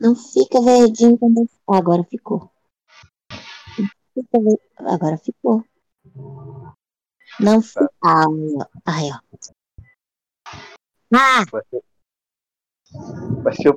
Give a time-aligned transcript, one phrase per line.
[0.00, 1.46] Não fica verdinho quando.
[1.68, 2.50] Ah, agora ficou.
[4.78, 5.62] Agora ficou.
[7.38, 7.92] Não fica.
[8.02, 8.24] Ah,
[8.86, 9.20] aí, ó.
[11.14, 11.44] Ah!
[11.52, 11.82] Vai ser,
[13.42, 13.76] vai ser, o,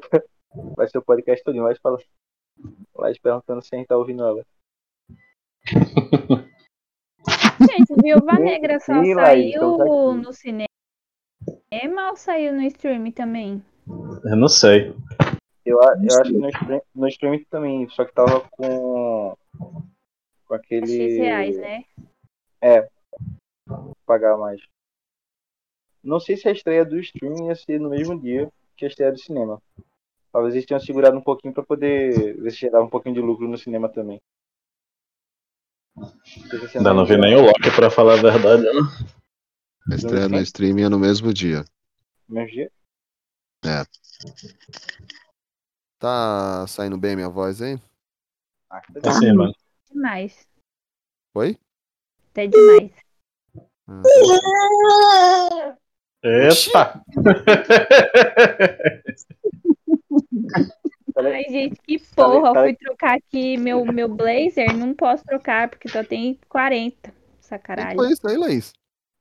[0.76, 1.64] vai ser o podcast todinho.
[1.64, 2.04] Vai falando.
[2.94, 4.46] Vai perguntando se a gente tá ouvindo ela.
[7.60, 10.26] Gente, Viúva Negra só Laís, saiu estamos aqui.
[10.26, 13.64] no cinema ou saiu no stream também?
[13.88, 14.94] Eu não sei.
[15.66, 19.38] Eu, eu acho que no stream, no stream também, só que tava com.
[20.46, 20.86] Com aquele.
[20.86, 21.86] X reais, né?
[24.06, 24.62] Pagar mais.
[26.04, 29.12] Não sei se a estreia do stream ia ser no mesmo dia que a estreia
[29.12, 29.62] do cinema.
[30.34, 33.48] Talvez eles tenham segurado um pouquinho pra poder ver se gerava um pouquinho de lucro
[33.48, 34.20] no cinema também.
[35.96, 38.84] Não é Ainda não mais vi nem o Loki pra falar a verdade, não.
[39.92, 41.64] A estreia no streaming é no mesmo dia.
[42.28, 42.72] no mesmo dia.
[46.04, 47.80] Tá saindo bem minha voz aí?
[48.70, 49.14] Ah, legal.
[49.14, 49.56] Assim, mano.
[49.90, 50.46] Demais.
[51.34, 51.58] Oi?
[52.32, 52.92] Até demais.
[53.88, 54.02] Ah,
[56.22, 57.02] Eita!
[61.16, 62.50] Ai, gente, que Tá porra.
[62.50, 64.76] Eu tá- fui trocar aqui meu, meu blazer.
[64.76, 67.12] Não posso trocar porque só tem 40.
[67.12, 67.96] Quem Sacaralho.
[67.96, 68.74] foi isso aí, Laís?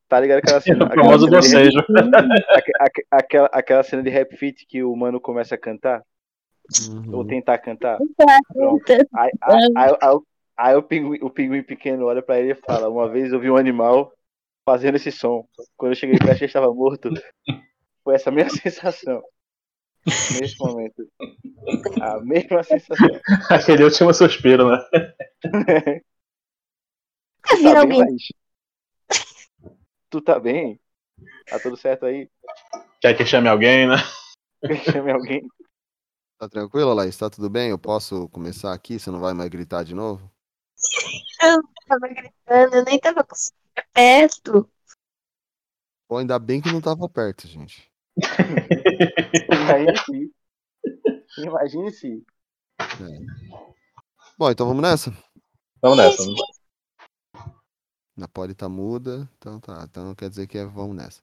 [0.09, 0.85] Tá ligado aquela cena?
[0.85, 1.79] o aquela cena de- bocejo.
[2.51, 6.03] aque- aque- aquela, aquela cena de rap fit que o mano começa a cantar,
[6.91, 7.17] Uhum.
[7.17, 7.99] ou tentar cantar.
[8.53, 8.83] Pronto.
[9.15, 12.55] Aí, aí, aí- aí o- aí o, pinguim, o pinguim pequeno olha pra ele e
[12.55, 14.13] fala: Uma vez eu vi um animal
[14.65, 15.47] fazendo esse som.
[15.77, 17.11] Quando eu cheguei perto, ele estava morto.
[18.05, 19.23] Foi essa mesma sensação.
[20.07, 21.07] Nesse momento.
[22.01, 23.09] A mesma sensação.
[23.51, 24.79] Aquele último suspiro, né?
[27.45, 27.99] Tá bem, alguém.
[27.99, 28.23] Laís?
[30.11, 30.81] Tu tá bem?
[31.49, 32.29] Tá tudo certo aí?
[33.01, 33.97] Quer que chame alguém, né?
[34.91, 35.43] Chame alguém.
[36.43, 37.17] Tá tranquilo, Laís?
[37.17, 37.71] Tá tudo bem?
[37.71, 38.99] Eu posso começar aqui?
[38.99, 40.29] Você não vai mais gritar de novo?
[41.87, 44.69] Tava gritando, eu nem tava com o perto.
[46.09, 47.89] Pô, ainda bem que não tava perto, gente.
[49.53, 50.35] Imagine se.
[51.39, 52.27] Imagine se.
[54.37, 55.17] Bom, então vamos nessa?
[55.81, 56.25] Vamos nessa.
[58.21, 59.85] A Poli tá muda, então tá.
[59.89, 61.23] Então quer dizer que é vamos nessa.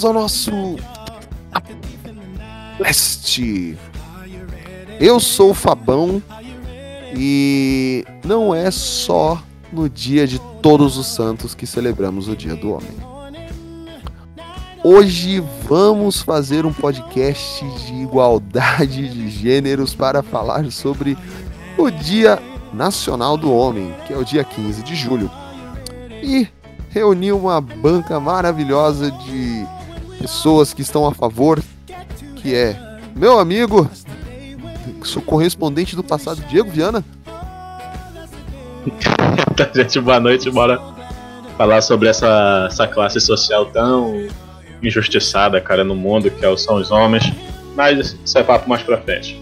[0.00, 0.50] Bem-vindos ao nosso
[2.78, 3.76] Blast.
[4.98, 6.22] Eu sou o Fabão
[7.14, 12.72] e não é só no dia de Todos os Santos que celebramos o Dia do
[12.72, 12.92] Homem.
[14.82, 21.16] Hoje vamos fazer um podcast de igualdade de gêneros para falar sobre
[21.76, 22.38] o Dia
[22.72, 25.30] Nacional do Homem, que é o dia 15 de julho.
[26.22, 26.48] E
[26.88, 29.79] reuniu uma banca maravilhosa de
[30.20, 31.62] pessoas que estão a favor,
[32.36, 32.76] que é
[33.16, 33.88] meu amigo,
[35.02, 37.02] sou correspondente do passado, Diego Viana.
[39.74, 40.50] Gente, boa noite.
[40.50, 40.80] Bora
[41.56, 44.28] falar sobre essa, essa classe social tão
[44.82, 47.24] injustiçada, cara, no mundo, que é são os homens.
[47.74, 49.40] Mas isso é papo mais pra frente.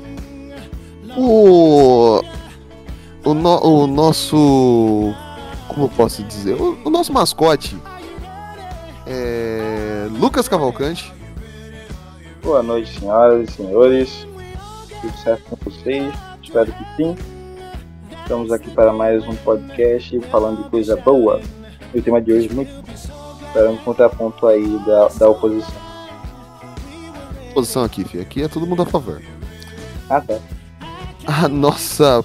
[1.16, 2.20] O,
[3.24, 5.14] o, no- o nosso,
[5.68, 7.76] como eu posso dizer, o, o nosso mascote
[9.06, 9.67] é
[10.08, 11.12] Lucas Cavalcante.
[12.42, 14.26] Boa noite, senhoras e senhores.
[15.00, 16.12] Tudo certo com vocês?
[16.42, 17.16] Espero que sim.
[18.22, 21.40] Estamos aqui para mais um podcast falando de coisa boa.
[21.94, 23.46] E o tema de hoje é muito bom.
[23.46, 25.74] Esperando um contraponto aí da, da oposição.
[27.54, 28.22] Posição aqui, filho.
[28.22, 29.22] Aqui é todo mundo a favor.
[30.08, 30.38] Ah, tá.
[31.26, 32.24] a nossa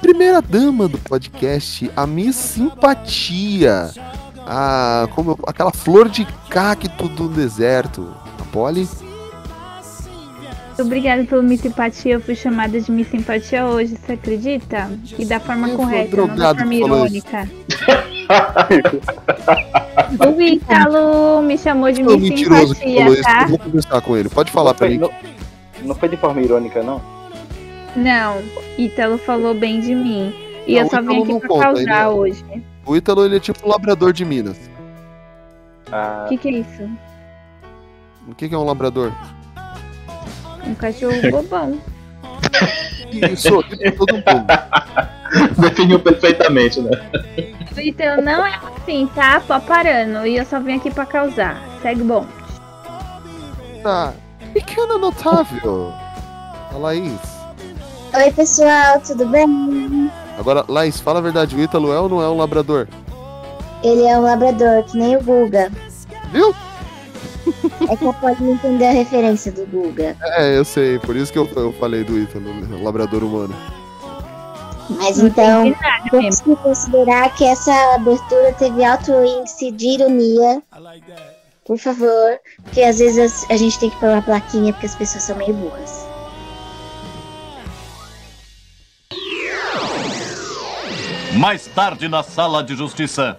[0.00, 3.90] primeira dama do podcast, a Miss Simpatia.
[4.46, 8.08] A, como eu- aquela flor de cacto do deserto.
[8.40, 8.88] A Polly.
[10.78, 12.14] Obrigada pela minha simpatia.
[12.14, 14.90] Eu fui chamada de minha simpatia hoje, você acredita?
[15.18, 17.48] E da forma o correta, não da forma irônica.
[20.20, 23.22] o Ítalo me chamou de minha mentiroso simpatia, falou isso.
[23.22, 23.42] tá?
[23.42, 24.28] Eu vou conversar com ele.
[24.28, 24.98] Pode falar pra Foi- mim.
[25.00, 25.10] não,
[25.82, 27.00] não foi de forma irônica, não?
[27.96, 28.42] Não,
[28.78, 30.34] Ítalo falou bem de mim.
[30.66, 32.44] E Não, eu só vim aqui pra conta, causar ele hoje.
[32.86, 34.58] O Ítalo, ele é tipo um labrador de Minas.
[35.90, 36.88] Ah, O que, que é isso?
[38.28, 39.12] O que que é um labrador?
[40.64, 41.80] Um cachorro bobão.
[43.32, 44.46] Isso, tipo todo mundo.
[45.58, 46.90] Definiu perfeitamente, né?
[47.76, 49.40] O Ítalo não é assim, tá?
[49.40, 50.26] Pó parando.
[50.26, 51.60] E eu só vim aqui pra causar.
[51.82, 52.26] Segue bom.
[53.82, 54.12] Tá.
[54.52, 55.92] Pequena notável.
[56.72, 57.20] A Laís.
[58.14, 60.10] Oi, pessoal, tudo bem?
[60.38, 61.56] Agora, Laís, fala a verdade.
[61.56, 62.86] O Ítalo é ou não é um labrador?
[63.82, 65.70] Ele é um labrador, que nem o Guga.
[66.32, 66.54] Viu?
[67.88, 70.16] É que eu posso entender a referência do Guga.
[70.20, 70.98] É, eu sei.
[70.98, 72.82] Por isso que eu, eu falei do Ítalo, né?
[72.82, 73.54] labrador humano.
[74.90, 80.62] Mas Não então, nada temos que considerar que essa abertura teve alto índice de ironia.
[81.64, 85.24] Por favor, porque às vezes a gente tem que pôr uma plaquinha porque as pessoas
[85.24, 86.05] são meio burras.
[91.36, 93.38] Mais tarde na sala de justiça.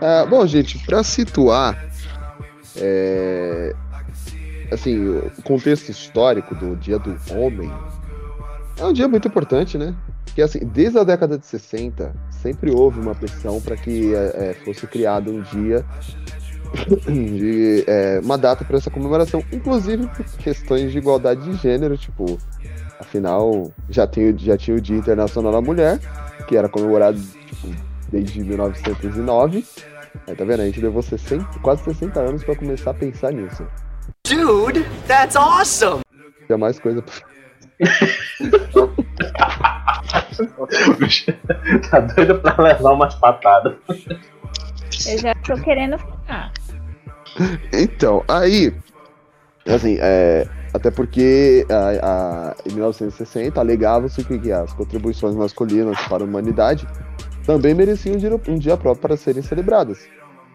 [0.00, 1.78] Ah, bom, gente, pra situar,
[2.76, 3.74] é,
[4.72, 7.72] assim, o contexto histórico do Dia do Homem
[8.76, 9.94] é um dia muito importante, né?
[10.34, 14.18] Porque, assim, desde a década de 60, sempre houve uma pressão para que é,
[14.50, 15.84] é, fosse criado um dia,
[17.06, 22.36] de, é, uma data para essa comemoração, inclusive por questões de igualdade de gênero, tipo,
[22.98, 26.00] afinal, já, tem, o- já tinha o Dia Internacional da Mulher,
[26.48, 27.68] que era comemorado, tipo,
[28.10, 29.64] desde 1909.
[30.26, 30.62] Aí tá vendo?
[30.62, 33.64] A gente levou 60, quase 60 anos pra começar a pensar nisso.
[34.28, 36.00] Dude, that's awesome!
[36.48, 37.14] Tinha mais coisa pra...
[41.90, 43.74] tá doido pra levar umas patadas.
[45.06, 46.52] Eu já tô querendo ficar.
[47.72, 48.72] Então, aí.
[49.66, 50.46] Assim, é.
[50.72, 56.86] Até porque a, a- em 1960 alegava-se que, que as contribuições masculinas para a humanidade
[57.46, 59.98] também mereciam um dia, um dia próprio para serem celebradas.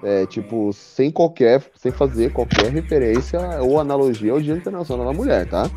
[0.03, 1.61] É, tipo, sem qualquer.
[1.77, 5.69] sem fazer qualquer referência ou analogia ao Dia Internacional da Mulher, tá?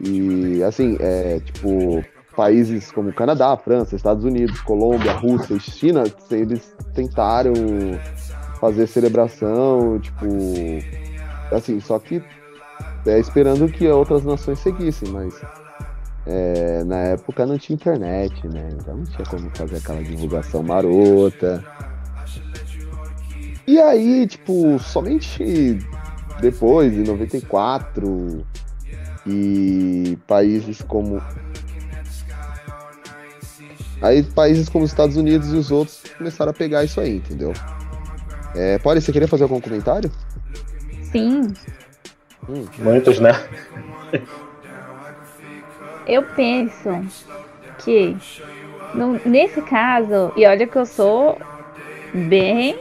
[0.00, 2.04] E assim, é tipo,
[2.34, 7.52] países como Canadá, França, Estados Unidos, Colômbia, Rússia e China, eles tentaram
[8.60, 10.26] fazer celebração, tipo,
[11.52, 12.22] assim, só que
[13.06, 15.34] é, esperando que outras nações seguissem, mas
[16.26, 18.68] é, na época não tinha internet, né?
[18.74, 21.64] Então não tinha como fazer aquela divulgação marota.
[23.66, 25.78] E aí, tipo, somente
[26.40, 28.44] depois, em 94,
[29.30, 31.22] e países como.
[34.02, 37.52] Aí países como os Estados Unidos e os outros começaram a pegar isso aí, entendeu?
[38.54, 40.10] É, Polly, você queria fazer algum comentário?
[41.12, 41.42] Sim,
[42.48, 43.30] Hum, Muitos, né?
[46.06, 46.90] eu penso
[47.78, 48.16] que
[48.94, 51.38] no- nesse caso, e olha que eu sou
[52.28, 52.76] bem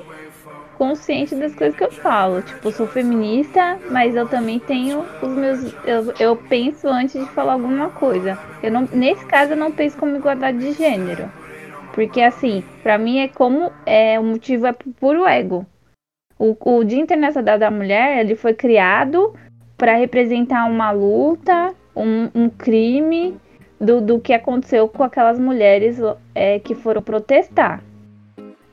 [0.80, 2.42] consciente das coisas que eu falo.
[2.42, 5.76] Tipo, sou feminista, mas eu também tenho os meus.
[5.86, 8.40] Eu, eu penso antes de falar alguma coisa.
[8.64, 11.30] Eu não, nesse caso, eu não penso como igualdade de gênero.
[11.94, 13.72] Porque, assim, pra mim é como.
[13.86, 15.66] É, o motivo é puro ego.
[16.40, 19.36] O, o Dia Internacional da Mulher ele foi criado
[19.78, 23.38] para representar uma luta, um, um crime
[23.80, 25.98] do, do que aconteceu com aquelas mulheres
[26.34, 27.84] é, que foram protestar.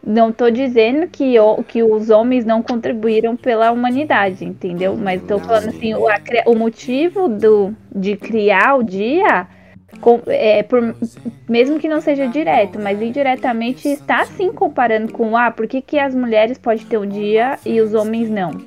[0.07, 1.35] Não tô dizendo que,
[1.67, 4.97] que os homens não contribuíram pela humanidade, entendeu?
[4.97, 9.49] Mas tô falando assim, o, a o motivo do, de criar o dia,
[10.01, 10.95] com- é, por,
[11.49, 15.99] mesmo que não seja direto, mas indiretamente está sim comparando com, ah, por que, que
[15.99, 18.63] as mulheres podem ter um dia e os homens não?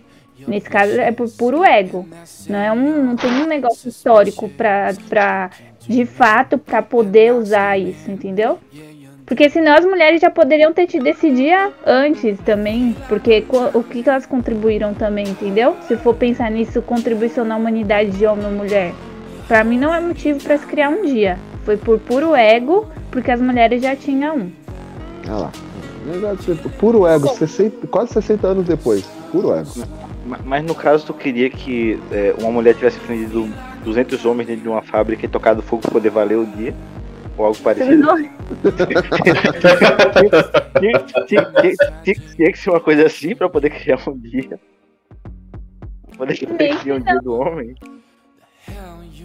[0.46, 2.10] Nesse caso é por puro ego.
[2.50, 4.94] Não, é um, não tem um negócio histórico pra
[5.88, 8.60] de fato, para poder usar isso, entendeu?
[9.30, 12.96] Porque senão as mulheres já poderiam ter tido esse dia antes também.
[13.08, 13.46] Porque
[13.76, 15.78] o que, elas contribuíram também, entendeu?
[15.88, 18.92] Se for pensar nisso, contribuição na humanidade de homem ou mulher.
[19.48, 21.38] Pra mim não é motivo pra se criar um dia.
[21.64, 24.52] Foi por puro ego, porque as mulheres já tinham um.
[25.28, 25.52] olha lá.
[26.06, 29.04] Verdade, Puro ego, 60 quase 60 anos depois.
[29.32, 29.70] Puro ego.
[30.26, 33.48] Ma- Mas no caso, tu queria que é, uma mulher tivesse defendido
[33.84, 36.74] 200 homens dentro de uma fábrica e tocado fogo pra poder valer o dia.
[37.40, 38.06] Ou algo parecido.
[42.04, 44.60] tinha, que ser uma coisa assim pra poder criar um dia.
[46.18, 47.76] Poder criar um dia do homem.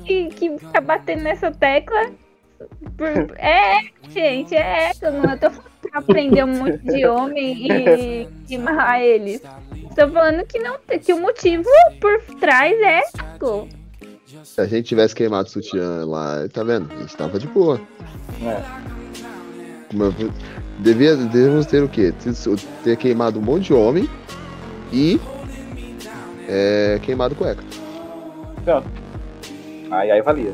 [0.07, 2.13] que, que fica batendo nessa tecla.
[2.97, 3.81] por- É,
[4.11, 5.11] gente, é eco.
[5.11, 9.43] Não eu tô falando pra prender um monte de homem e, e amarrar eles.
[9.97, 11.69] Tô falando que não que o motivo
[12.01, 13.03] por trás é.
[14.45, 16.93] Se a gente tivesse queimado o sutiã lá, tá vendo?
[16.93, 17.81] A gente tava de boa.
[18.43, 18.63] É.
[19.93, 20.15] Mas
[20.81, 22.13] devia, devemos ter o quê?
[22.85, 24.09] Ter- queimado um monte de homem
[24.93, 25.21] e
[26.49, 27.63] é, queimado cueca.
[28.65, 28.89] Pronto.
[29.91, 30.53] Aí, aí valia.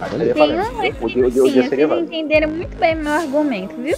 [0.00, 0.34] Aí Valia.
[0.34, 0.76] valia Tem valendo.
[0.78, 2.06] um é O dia, o dia, o Sim, vocês válido.
[2.06, 3.96] entenderam muito bem meu argumento, viu?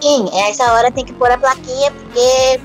[0.00, 2.60] Sim, essa hora tem que pôr a plaquinha porque.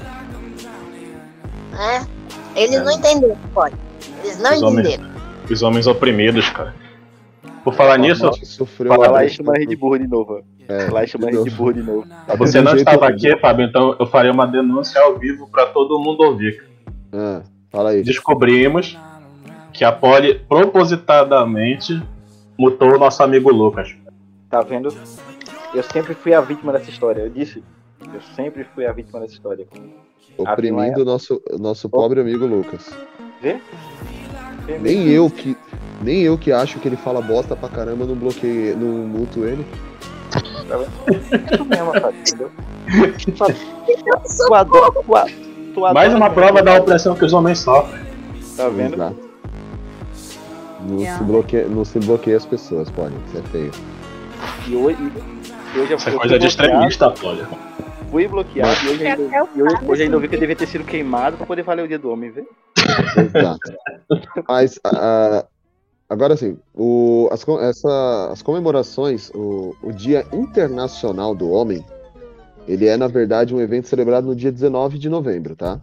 [1.72, 2.08] né?
[2.56, 2.84] Eles É.
[2.84, 3.76] não entenderam, pode.
[4.24, 5.11] Eles não Os homens, entenderam.
[5.54, 6.74] Os homens oprimidos, cara.
[7.64, 10.44] Por falar nisso, sofreu Fala lá uma- e chama a gente de burro de novo.
[10.68, 12.08] É, Lá e chama a gente de burro de novo.
[12.38, 16.00] você do não estava aqui, Fábio, então eu faria uma denúncia ao vivo pra todo
[16.00, 16.64] mundo ouvir.
[17.14, 18.02] Ah, fala aí.
[18.04, 18.98] Descobrimos
[19.74, 22.02] que a Polly propositadamente
[22.58, 23.94] mutou o nosso amigo Lucas.
[24.50, 24.94] Tá vendo?
[25.74, 27.22] Eu sempre fui a vítima dessa história.
[27.22, 27.64] Eu disse.
[28.14, 29.66] Eu sempre fui a vítima dessa história.
[30.38, 32.90] Oprimindo o nosso, nosso pobre amigo Lucas.
[33.42, 33.60] Vê?
[34.80, 35.56] Nem eu que.
[36.02, 39.66] Nem eu que acho que ele fala bosta pra caramba, não bloqueei, não multo ele.
[41.58, 42.52] Tu mesmo, Fábio, entendeu?
[45.94, 48.02] Mais uma prova da opressão que os homens sofrem.
[48.58, 48.96] Tá vendo?
[48.96, 49.32] Exato.
[50.88, 51.20] Não, Yeah.
[51.20, 53.14] se bloqueia, não se bloqueia as pessoas, pode.
[53.28, 53.72] Isso é feio.
[54.68, 54.98] E hoje,
[55.76, 57.46] e hoje eu Isso é coisa de extremista, Polly.
[58.12, 60.68] Fui bloqueado e hoje ainda, Até o e hoje, ainda ouvi que eu devia ter
[60.68, 62.46] sido queimado pra poder valer o dia do homem, vê?
[63.18, 63.74] Exato.
[64.48, 65.46] Mas ah,
[66.10, 71.84] agora sim, o, as, essa- as comemorações, o, o Dia Internacional do Homem,
[72.68, 75.80] ele é, na verdade, um evento celebrado no dia 19 de novembro, tá?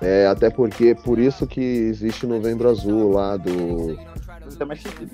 [0.00, 3.98] É, até porque por isso que existe o Novembro Azul lá do.
[4.56, 5.10] Tem mais sentido.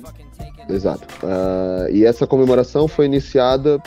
[0.68, 1.06] Exato.
[1.24, 3.80] Ah, e essa comemoração foi iniciada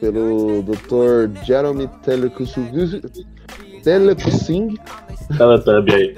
[0.00, 1.30] pelo Dr.
[1.44, 2.70] Jeremy Telekussing,
[5.36, 6.16] Teletubby aí.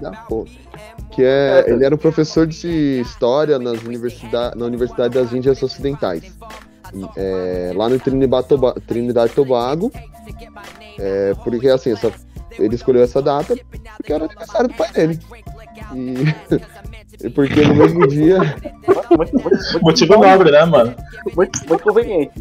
[0.00, 0.48] Da porra.
[1.12, 6.36] Que é, ele era um professor de história nas universidade, na Universidade das Índias Ocidentais.
[7.16, 9.90] É, lá no Trinidad, Toba- Trinidad e Tobago.
[10.98, 12.12] É, porque assim, essa-
[12.58, 13.56] ele escolheu essa data
[13.96, 15.18] porque era aniversário do pai dele.
[15.92, 20.94] E, e porque no mesmo dia Muito, muito, muito, Motivo nobre, né, mano?
[21.36, 22.32] muito, muito conveniente.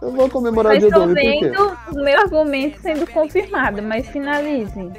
[0.00, 4.92] eu vou comemorar o Mas dia do vendo o meu argumento sendo confirmado, mas finalizem.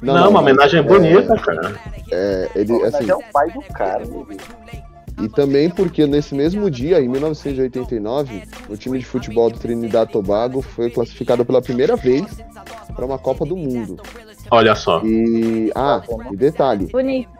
[0.00, 1.74] Não, uma homenagem bonita, cara.
[2.10, 4.40] É, ele, assim, é o pai do cara, meu Deus.
[5.20, 10.12] E também porque nesse mesmo dia, em 1989, o time de futebol do Trinidad e
[10.12, 12.24] Tobago foi classificado pela primeira vez
[12.94, 14.02] para uma Copa do Mundo.
[14.52, 15.00] Olha só.
[15.02, 17.30] E ah, e detalhe, Bonito.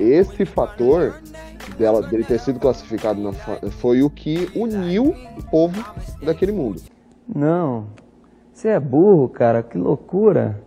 [0.00, 1.14] esse fator
[1.78, 5.84] dela dele ter sido classificado na, fa- foi o que uniu o povo
[6.22, 6.80] daquele mundo.
[7.32, 7.88] Não.
[8.54, 9.62] Você é burro, cara.
[9.62, 10.58] Que loucura.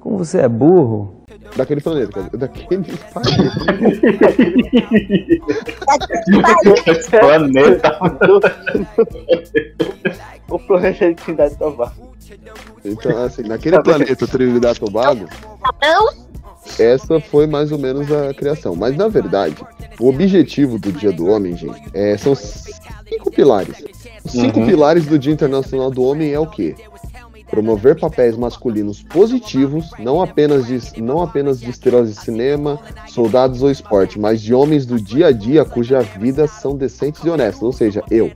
[0.00, 1.14] Como você é burro.
[1.56, 2.84] Daquele planeta, dizer, daquele
[7.20, 7.98] Planeta.
[10.50, 11.92] O planeta de Trindade Tovar.
[12.84, 15.26] Então, assim, naquele planeta Trinidad e Tobago,
[15.82, 16.12] Não,
[16.78, 18.74] essa foi mais ou menos a criação.
[18.74, 19.56] Mas na verdade,
[20.00, 23.82] o objetivo do Dia do Homem, gente, é, são cinco pilares.
[24.24, 24.66] Os cinco Uhum.
[24.66, 26.74] pilares do Dia Internacional do Homem é o quê?
[27.50, 33.70] Promover papéis masculinos positivos, não apenas de, não apenas de estrelas de cinema, soldados ou
[33.70, 37.72] esporte, mas de homens do dia a dia cuja vida são decentes e honestas, ou
[37.72, 38.30] seja, eu.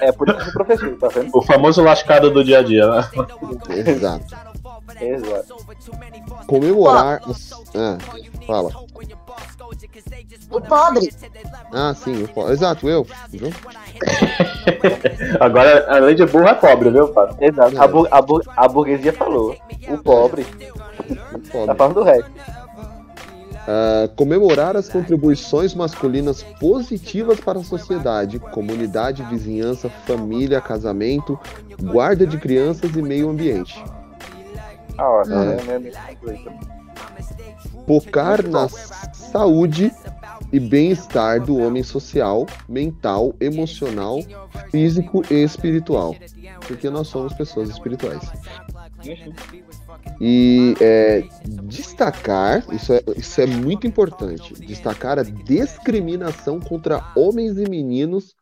[0.00, 1.30] É por isso que o professor, tá vendo?
[1.32, 3.08] O famoso lascado do dia a dia, né?
[3.86, 4.24] Exato.
[5.00, 5.56] Exato.
[6.46, 7.20] Comemorar.
[7.74, 7.98] Ah,
[8.46, 8.70] fala.
[10.50, 11.10] o pobre.
[11.72, 12.52] Ah, sim, eu falo.
[12.52, 13.06] Exato, eu.
[13.30, 13.50] Viu?
[15.40, 17.36] Agora, além de burro, é pobre, viu, Fábio?
[17.40, 17.80] Exato.
[17.82, 19.56] A, bu- a, bu- a burguesia falou.
[19.88, 20.44] O pobre
[21.50, 21.66] Foda.
[21.68, 22.30] tá falando do resto.
[23.66, 31.38] Ah, comemorar as contribuições masculinas positivas para a sociedade, comunidade, vizinhança, família, casamento,
[31.80, 33.82] guarda de crianças e meio ambiente.
[34.96, 35.80] Ah, ó, É.
[35.80, 35.92] né.
[37.86, 38.68] Focar na
[39.12, 39.92] saúde
[40.52, 44.20] e bem-estar do homem social, mental, emocional,
[44.70, 46.14] físico e espiritual.
[46.66, 48.22] Porque nós somos pessoas espirituais.
[50.20, 51.24] E é,
[51.64, 58.34] destacar, isso é, isso é muito importante, destacar a discriminação contra homens e meninos,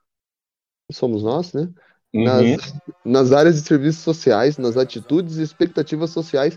[0.93, 1.69] somos nós, né?
[2.13, 6.57] Nas, nas áreas de serviços sociais, nas atitudes e expectativas sociais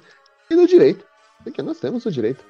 [0.52, 1.04] e no direito.
[1.44, 2.46] Porque nós temos o direito.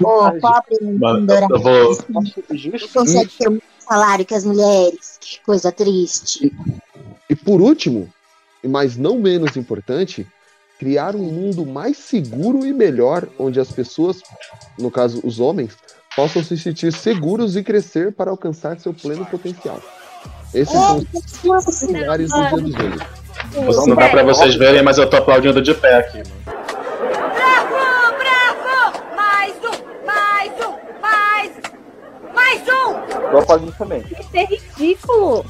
[0.00, 0.76] O pobre
[1.48, 1.96] vou.
[2.92, 5.18] consegue ter o mesmo salário que as mulheres.
[5.20, 6.54] Que coisa triste.
[7.28, 8.12] E por último,
[8.66, 10.26] mas não menos importante,
[10.78, 14.22] criar um mundo mais seguro e melhor, onde as pessoas,
[14.78, 15.76] no caso os homens,
[16.14, 19.80] possam se sentir seguros e crescer para alcançar seu pleno potencial.
[20.54, 23.86] Esses são os pilares do Dia Gêmeos.
[23.86, 26.18] Não dá pra vocês verem, mas eu tô aplaudindo de pé aqui.
[26.18, 26.30] mano.
[27.34, 29.14] Bravo, bravo!
[29.14, 31.52] Mais um, mais um, mais,
[32.34, 33.30] mais um!
[33.30, 34.00] Tô fazendo também.
[34.00, 35.44] Isso é ridículo.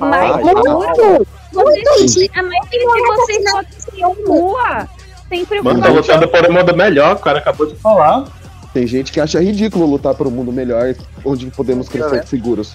[0.00, 0.66] Ah, Mas mas muito.
[0.72, 1.64] não.
[1.64, 3.44] Vocês, a maioria de vocês
[3.78, 4.88] se rua.
[5.28, 8.24] Sem Mano, tá lutando por um mundo melhor, o cara acabou de falar.
[8.72, 12.74] Tem gente que acha ridículo lutar por um mundo melhor, onde podemos crescer seguros.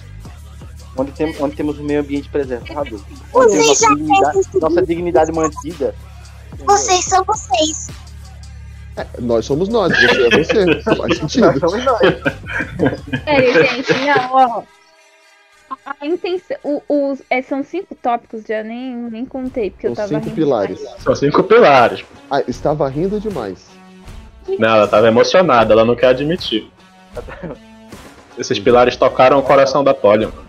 [0.96, 3.02] Onde, tem, onde temos o meio ambiente preservado.
[3.32, 5.94] Vocês Onde nossa, dignidade, nossa dignidade mantida.
[6.64, 7.88] Vocês são vocês.
[9.18, 10.82] Nós somos nós, você é você.
[10.96, 11.46] Faz sentido.
[11.46, 12.00] Nós somos nós.
[13.24, 14.62] Sério, gente, não, ó.
[16.00, 16.56] A intenção.
[16.62, 20.24] o- os, é, são cinco tópicos, já nem, nem contei, porque eu São tava cinco
[20.26, 20.78] rindo pilares.
[20.78, 21.02] demais.
[21.02, 22.04] São cinco pilares.
[22.30, 23.66] Ah, estava rindo demais.
[24.58, 26.70] Não, ela tava emocionada, ela não quer admitir.
[28.38, 30.26] Esses pilares tocaram o coração da Polly.
[30.26, 30.46] mano.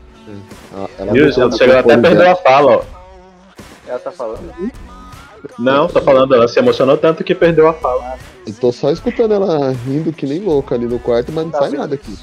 [0.75, 1.31] Ah, ela Viu?
[1.31, 2.83] chegou até a perder a fala, ó.
[3.87, 4.53] Ela tá falando.
[5.57, 8.17] Não, tô falando, ela se emocionou tanto que perdeu a fala.
[8.45, 11.59] Eu tô só escutando ela rindo que nem louca ali no quarto, mas não Tá
[11.59, 11.79] sai vendo?
[11.79, 12.17] nada aqui.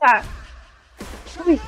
[0.00, 0.24] Voltar.
[1.46, 1.60] Ui.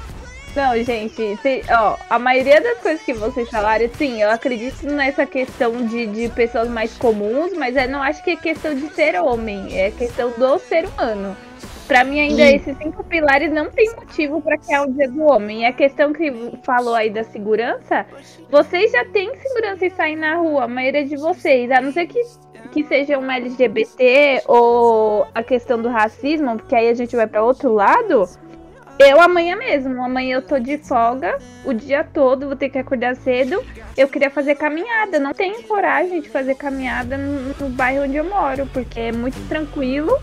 [0.54, 5.24] Não, gente, cê- ó, a maioria das coisas que vocês falaram, sim, eu acredito nessa
[5.24, 9.14] questão de, de pessoas mais comuns, mas eu não acho que é questão de ser
[9.20, 11.36] homem, é questão do ser humano.
[11.86, 12.54] Pra mim, ainda Sim.
[12.54, 15.62] esses cinco pilares não tem motivo pra criar o dia do homem.
[15.62, 16.32] E a questão que
[16.64, 18.06] falou aí da segurança,
[18.48, 22.06] vocês já têm segurança em sair na rua, a maioria de vocês, a não ser
[22.06, 22.20] que,
[22.72, 27.42] que seja um LGBT ou a questão do racismo, porque aí a gente vai pra
[27.42, 28.28] outro lado.
[28.98, 33.16] Eu amanhã mesmo, amanhã eu tô de folga o dia todo, vou ter que acordar
[33.16, 33.64] cedo.
[33.96, 38.24] Eu queria fazer caminhada, não tenho coragem de fazer caminhada no, no bairro onde eu
[38.24, 40.18] moro, porque é muito tranquilo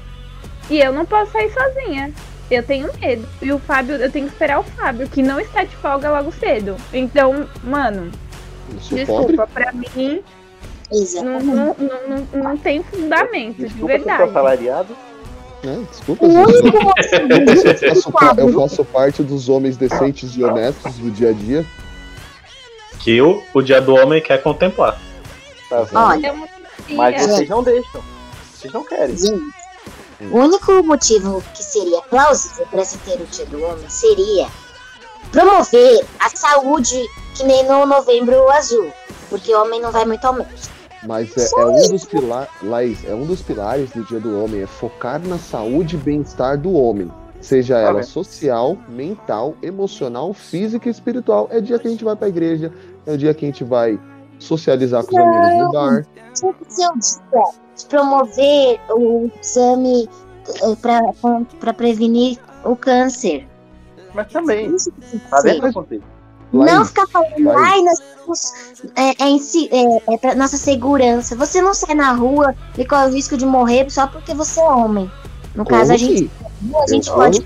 [0.69, 2.13] e eu não posso sair sozinha.
[2.51, 3.27] Eu tenho medo.
[3.41, 6.31] E o Fábio, eu tenho que esperar o Fábio, que não está de folga logo
[6.31, 6.77] cedo.
[6.93, 8.11] Então, mano,
[8.79, 10.23] sou desculpa, pra mim
[10.91, 11.45] Exatamente.
[11.45, 11.75] não, não,
[12.07, 14.23] não, não tem fundamento, de Desculpa sou verdade.
[14.23, 14.97] assalariado.
[15.63, 15.87] né?
[15.91, 16.31] Desculpa, eu
[18.11, 21.65] faço, eu faço parte dos homens decentes e honestos do dia a dia.
[22.99, 24.99] Que o, o dia do homem quer contemplar.
[25.69, 25.97] Tá vendo?
[25.97, 26.27] Olha,
[26.89, 28.01] É Mas vocês não deixam.
[28.53, 29.15] Vocês não querem.
[29.17, 29.43] gente,
[30.31, 34.47] o único motivo que seria plausível para se ter o dia do homem seria
[35.31, 36.97] promover a saúde
[37.35, 38.91] que nem no novembro azul.
[39.29, 40.76] Porque o homem não vai muito ao médico.
[41.05, 44.67] Mas é, é um dos pilares, é um dos pilares do Dia do Homem, é
[44.67, 47.11] focar na saúde e bem-estar do homem.
[47.39, 51.47] Seja ela social, mental, emocional, física e espiritual.
[51.51, 52.73] É o dia que a gente vai pra igreja,
[53.05, 53.99] é o dia que a gente vai
[54.39, 56.05] socializar com os amigos no bar.
[56.33, 57.43] Tinha que ser o dia
[57.75, 60.09] de promover o exame
[61.61, 63.47] para prevenir o câncer.
[64.13, 64.73] Mas também.
[64.73, 66.16] Isso que tem que Tá dentro do contexto.
[66.65, 67.57] Não ficar falando, Laís.
[67.71, 68.53] ai, nós temos.
[68.95, 71.35] É, é, si- é, é pra nossa segurança.
[71.35, 74.63] Você não sai na rua e corre o risco de morrer só porque você é
[74.63, 75.11] homem.
[75.55, 76.29] No como caso, a gente,
[76.75, 77.45] a gente Eu- pode.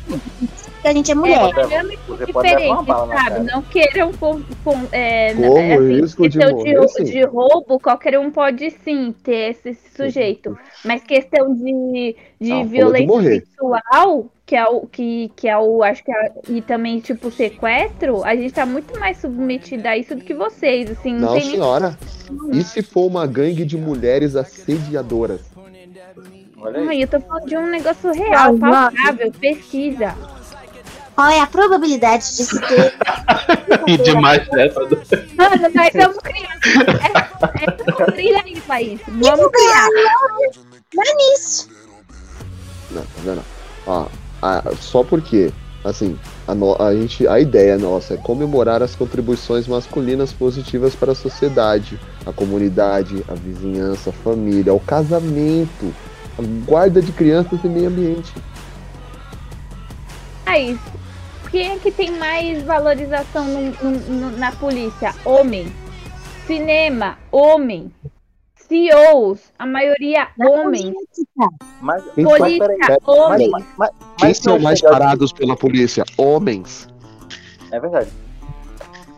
[0.82, 1.54] Porque a gente é É mulher.
[1.54, 3.52] dinâmico Você pode levar uma diferente, sabe?
[3.52, 7.04] Não queiram com, com, é, Corro é, assim, risco de questão morrer, sim.
[7.04, 10.58] de roubo, qualquer um pode sim ter esse sujeito.
[10.84, 13.42] Mas questão de, de de violência morrer.
[13.42, 18.24] sexual, que é o que, que é o, acho que é, e também tipo sequestro,
[18.24, 21.42] a gente tá muito mais submetida a isso do que vocês, assim, não, Não, tem
[21.42, 21.96] nem senhora.
[22.52, 25.42] E se for uma gangue de mulheres assediadoras?
[26.58, 26.88] Olha aí.
[26.88, 30.16] Ai, eu tô falando de um negócio real, palpável, pesquisa.
[31.22, 32.96] Qual é a probabilidade de se ter.
[33.88, 34.80] E demais dessa.
[34.88, 34.96] do-
[35.36, 36.98] Mano, nós somos crianças.
[37.04, 39.00] É, é, trilha aí, país.
[39.08, 39.88] Vamos criar.
[40.96, 41.70] Dá nisso.
[42.90, 43.42] Não, tá vendo?
[43.86, 44.06] Ó,
[44.42, 45.52] a- só porque,
[45.84, 51.12] assim, a, no- a gente, a ideia nossa é comemorar as contribuições masculinas positivas para
[51.12, 55.94] a sociedade, a comunidade, a vizinhança, a família, o casamento,
[56.38, 58.34] a guarda de crianças e meio ambiente.
[60.46, 60.78] Mas
[61.52, 64.00] quem é que tem mais valorização no- no-
[64.32, 65.14] no- na polícia?
[65.26, 65.72] Homem.
[66.48, 67.92] Cinema, homem.
[68.68, 70.94] CEOs, a maioria homens.
[71.82, 72.04] Mas,
[73.06, 73.50] homens.
[73.52, 76.06] mas- mas- Quem são mais parados pela polícia?
[76.18, 76.88] Homens.
[77.72, 78.10] É verdade.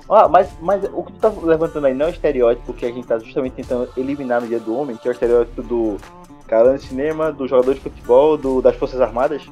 [0.09, 2.91] Ó, mas, mas o que tu tá levantando aí não é o estereótipo que a
[2.91, 5.97] gente tá justamente tentando eliminar no dia do homem, que é o estereótipo do
[6.47, 9.43] cara de cinema, do jogador de futebol, do, das Forças Armadas.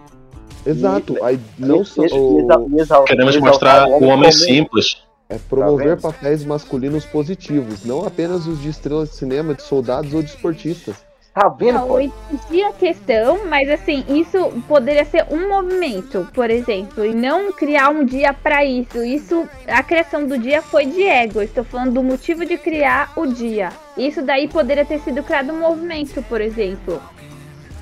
[0.66, 1.14] Exato.
[1.18, 2.04] E- Aí não só.
[2.04, 5.04] exal- Queremos mostrar o homem simples.
[5.30, 10.14] É promover Tá papéis masculinos positivos, não apenas os de estrelas de cinema, de soldados
[10.14, 10.96] ou de esportistas.
[11.34, 16.50] Tá vendo, Não, eu entendi a questão, mas assim, isso poderia ser um movimento, por
[16.50, 19.02] exemplo, e não criar um dia pra isso.
[19.02, 21.42] Isso, a criação do dia foi de ego.
[21.42, 23.70] Estou falando do motivo de criar o dia.
[23.98, 27.02] Isso daí poderia ter sido criado um movimento, por exemplo.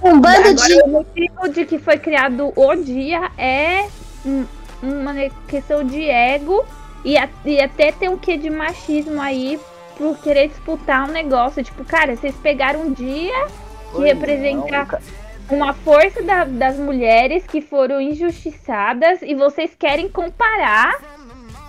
[0.01, 0.81] Um bando Agora, de.
[0.83, 3.87] o motivo de que foi criado o dia é
[4.25, 4.45] um-
[4.81, 5.13] uma
[5.47, 6.65] questão de ego
[7.03, 9.59] e, a- e até tem um quê de machismo aí
[9.97, 11.61] por querer disputar um negócio.
[11.63, 13.33] Tipo, cara, vocês pegaram um dia
[13.91, 14.87] que Oi, representa
[15.49, 20.95] não, uma força da- das mulheres que foram injustiçadas e vocês querem comparar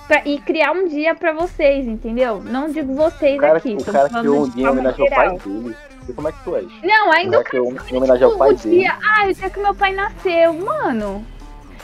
[0.07, 2.41] pra- e criar um dia pra vocês, entendeu?
[2.45, 3.75] Não digo vocês O cara, aqui.
[3.75, 5.37] o cara falando criou um dia em forma homenagem ao geral.
[5.39, 5.77] pai dele.
[6.09, 6.67] E como é que tu és?
[6.83, 8.79] Não, ainda O o cara criou cara um- em homenagem ao pai dele.
[8.81, 11.25] dia, ah, o dia que meu pai nasceu, mano.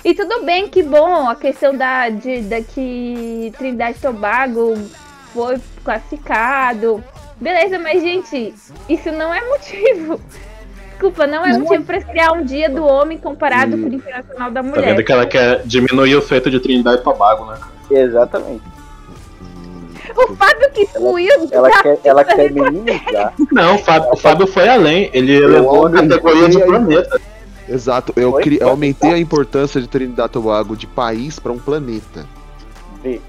[0.05, 4.75] E tudo bem que bom, a questão da, de, da que Trindade e Tobago
[5.33, 7.03] foi classificado.
[7.41, 8.55] Beleza, mas gente,
[8.89, 10.21] isso não é motivo.
[10.97, 13.93] Desculpa, não é Não motivo pra criar um dia do homem comparado E- com o
[13.95, 14.87] Internacional da Tá Mulher.
[14.95, 17.59] vendo que ela quer diminuir o feito de Trindade e Tobago, né?
[17.91, 18.63] Exatamente.
[20.17, 23.35] O Fábio que excluiu Ela já- quer, ela quer minimizar.
[23.53, 25.11] Não, o Fábio, o Fábio foi além.
[25.13, 27.21] Ele elevou a categoria de a- planeta.
[27.69, 31.59] Exato, eu, cri- eu aumentei a importância de Trinidad e Tobago de país para um
[31.59, 32.25] planeta.
[33.03, 33.21] Vê.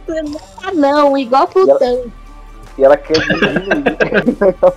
[0.63, 2.05] Ah, não, igual Plutão.
[2.77, 3.97] E ela quer diminuir.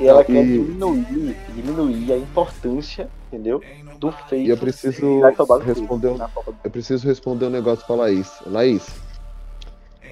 [0.00, 3.62] e ela quer e- diminuir, diminuir a importância, entendeu?
[3.98, 4.46] Do feito.
[4.46, 5.20] E eu preciso
[5.64, 6.24] responder, do
[6.64, 8.28] eu preciso responder um negócio pra Laís.
[8.46, 8.86] Laís,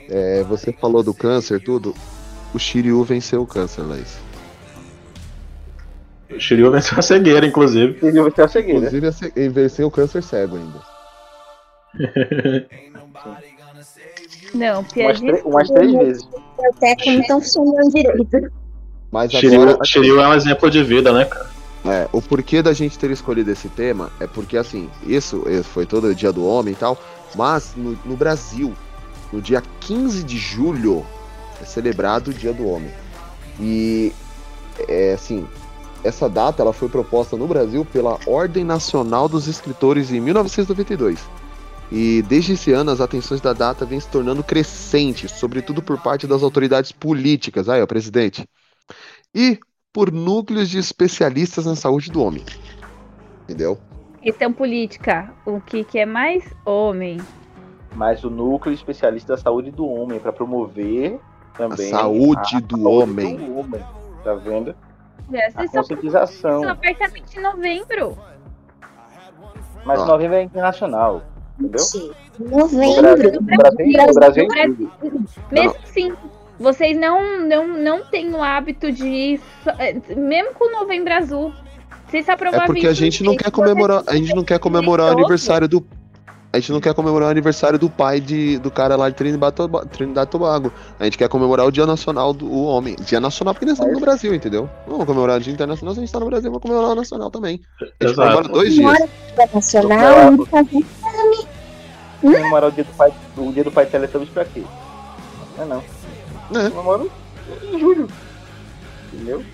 [0.08, 1.94] é, você falou do câncer, tudo.
[2.54, 4.18] O Shiryu venceu o câncer, Laís.
[6.30, 7.98] O Shiryu venceu a cegueira, inclusive.
[8.02, 8.78] Ele vai ser a cegueira.
[8.78, 10.80] Inclusive, esse- ele venceu o câncer cego ainda.
[14.54, 15.32] Não, Umas, piadinha.
[15.34, 16.28] tre- umas três vezes.
[16.74, 18.50] Até como estão funcionando direito.
[19.10, 21.46] Mas Shiryu, agora, Shiryu é um exemplo de vida, né, cara?
[21.84, 26.04] É, o porquê da gente ter escolhido esse tema é porque, assim, isso foi todo
[26.08, 26.98] o dia do homem e tal,
[27.34, 28.74] mas no, no Brasil,
[29.32, 31.04] no dia 15 de julho,
[31.60, 32.90] é celebrado o dia do homem.
[33.60, 34.12] E,
[34.88, 35.46] é, assim,
[36.04, 41.18] essa data ela foi proposta no Brasil pela Ordem Nacional dos Escritores em 1992.
[41.90, 46.26] E desde esse ano as atenções da data vêm se tornando crescentes, sobretudo por parte
[46.26, 48.44] das autoridades políticas, aí, ó, presidente.
[49.34, 49.58] E
[49.92, 52.44] por núcleos de especialistas na saúde do homem.
[53.44, 53.78] Entendeu?
[54.20, 55.32] Questão política.
[55.46, 57.18] O que, que é mais homem?
[57.96, 61.18] Mas o núcleo especialista da saúde do homem para promover
[61.56, 63.36] também saúde a do saúde homem.
[63.36, 63.80] do homem.
[64.22, 64.74] Tá vendo?
[65.32, 66.62] Já, A conscientização.
[66.62, 68.18] só abertamente em novembro.
[69.84, 70.06] Mas Ó.
[70.06, 71.22] novembro é internacional.
[71.58, 71.84] Entendeu?
[72.38, 73.02] No Novembro.
[73.02, 74.66] Brasil, no Brasil, no Brasil é.
[75.54, 76.12] Mesmo assim,
[76.58, 79.40] vocês não, não, não têm o hábito de.
[79.78, 81.52] eh, Mesmo com o novembro azul.
[82.06, 85.12] Vocês aprovaram É porque a gente não quer comemorar, a gente não quer comemorar o
[85.18, 85.80] aniversário do
[86.56, 89.52] a gente não quer comemorar o aniversário do pai de, do cara lá de Trinidad,
[89.52, 90.72] e Trinidad e Tobago.
[90.98, 92.96] A gente quer comemorar o Dia Nacional do Homem.
[93.00, 94.68] Dia Nacional porque nós estamos no Brasil, entendeu?
[94.86, 96.94] Não vamos comemorar o Dia Internacional, se a gente está no Brasil, vamos comemorar o
[96.94, 97.60] Nacional também.
[97.80, 98.20] A gente Exato.
[98.22, 98.98] comemora dois dias.
[100.50, 100.86] Fazer
[102.22, 104.62] Comemorar o dia do pai, o dia do pai Teletubbies pra quê?
[105.58, 106.60] Não é não.
[106.60, 106.70] É.
[106.70, 107.06] Comemora
[107.62, 108.08] em julho.
[109.12, 109.44] Entendeu?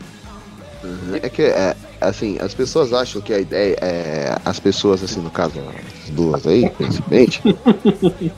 [0.85, 1.17] Uhum.
[1.21, 4.37] É que, é, assim, as pessoas acham que a ideia é.
[4.45, 7.43] As pessoas, assim, no caso, as duas aí, principalmente.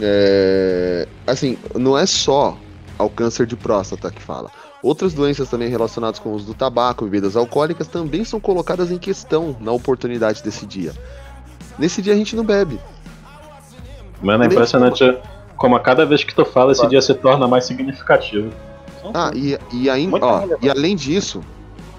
[0.00, 2.56] é, assim, não é só
[2.98, 4.50] ao câncer de próstata que fala.
[4.82, 8.98] Outras doenças também relacionadas com o uso do tabaco, bebidas alcoólicas, também são colocadas em
[8.98, 10.92] questão na oportunidade desse dia.
[11.78, 12.80] Nesse dia a gente não bebe.
[14.22, 15.18] Mano, é impressionante
[15.56, 18.50] como a cada vez que tu fala, esse dia se torna mais significativo.
[19.12, 21.42] Ah, e, e, ainda, ó, e além disso,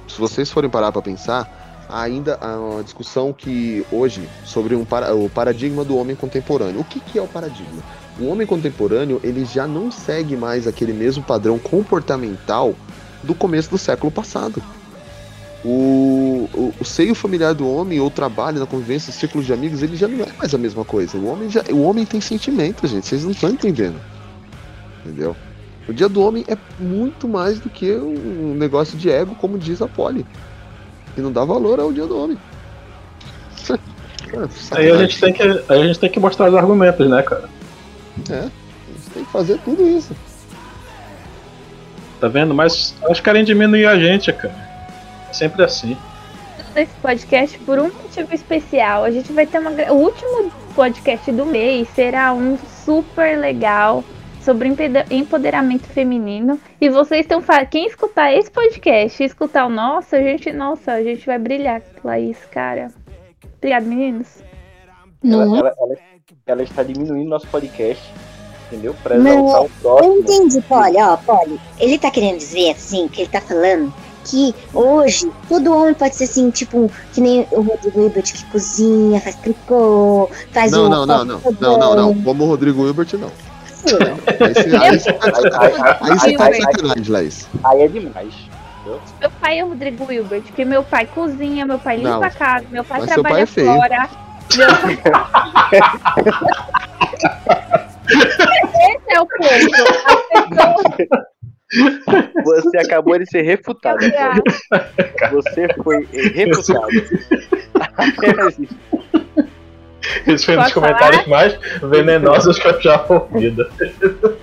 [0.08, 1.61] se vocês forem parar para pensar,
[1.91, 6.80] ainda uma discussão que hoje sobre um para, o paradigma do homem contemporâneo.
[6.80, 7.84] O que, que é o paradigma?
[8.19, 12.73] O homem contemporâneo ele já não segue mais aquele mesmo padrão comportamental
[13.23, 14.62] do começo do século passado.
[15.63, 19.95] O, o, o seio familiar do homem, ou trabalho na convivência, círculo de amigos, ele
[19.95, 21.17] já não é mais a mesma coisa.
[21.17, 23.06] O homem, já, o homem tem sentimento, gente.
[23.06, 23.99] Vocês não estão entendendo.
[25.06, 25.36] Entendeu?
[25.88, 29.82] O dia do homem é muito mais do que um negócio de ego, como diz
[29.82, 30.25] a Polly.
[31.17, 32.38] E não dá valor ao dia do homem.
[33.69, 33.78] É,
[34.78, 37.50] Aí a gente, tem que, aí a gente tem que mostrar os argumentos, né, cara?
[38.30, 40.15] É, a gente tem que fazer tudo isso.
[42.19, 42.54] Tá vendo?
[42.54, 44.56] Mas elas querem diminuir a gente, cara.
[45.30, 45.97] É sempre assim.
[46.76, 49.04] Nesse podcast por um motivo especial.
[49.04, 49.71] A gente vai ter uma.
[49.91, 54.04] O último podcast do mês será um super legal
[54.43, 54.69] sobre
[55.12, 56.60] empoderamento feminino.
[56.80, 57.41] E vocês estão.
[57.41, 60.51] fa- Quem escutar esse podcast e escutar o nosso, a gente.
[60.51, 62.89] Nossa, a gente vai brilhar, Laís, cara.
[63.58, 64.27] Obrigada, meninos.
[65.23, 65.95] Ela, Não, ela, ela,
[66.47, 68.04] ela está diminuindo nosso podcast,
[68.67, 68.95] entendeu?
[69.04, 70.15] Pra Não, exaltar o eu próximo.
[70.19, 71.60] entendi, Polly, ó, Polly.
[71.80, 73.93] Ele tá querendo dizer, assim, que ele tá falando
[74.25, 79.19] que hoje todo homem pode ser assim, tipo, que nem o Rodrigo Hilbert que cozinha,
[79.21, 80.89] faz tricô, faz Não, o.
[80.89, 82.21] não, não, não, não, não, não.
[82.23, 83.32] Como o Rodrigo Hilbert, não.
[84.39, 85.13] Aí você
[86.38, 87.12] tá de sacanagem.
[87.12, 87.48] Laís.
[87.63, 88.34] Aí é demais.
[89.20, 92.65] Meu pai é o Rodrigo Wilbert, porque meu pai cozinha, meu pai limpa a casa,
[92.72, 94.10] meu pai trabalha pai é fora.
[94.58, 94.67] Meu
[98.12, 99.48] Esse é o ponto.
[102.44, 104.00] Você acabou de ser refutado.
[105.32, 106.89] Você foi refutado.
[110.25, 113.55] Esse foi um dos comentários mais venenosos que eu já ouvi.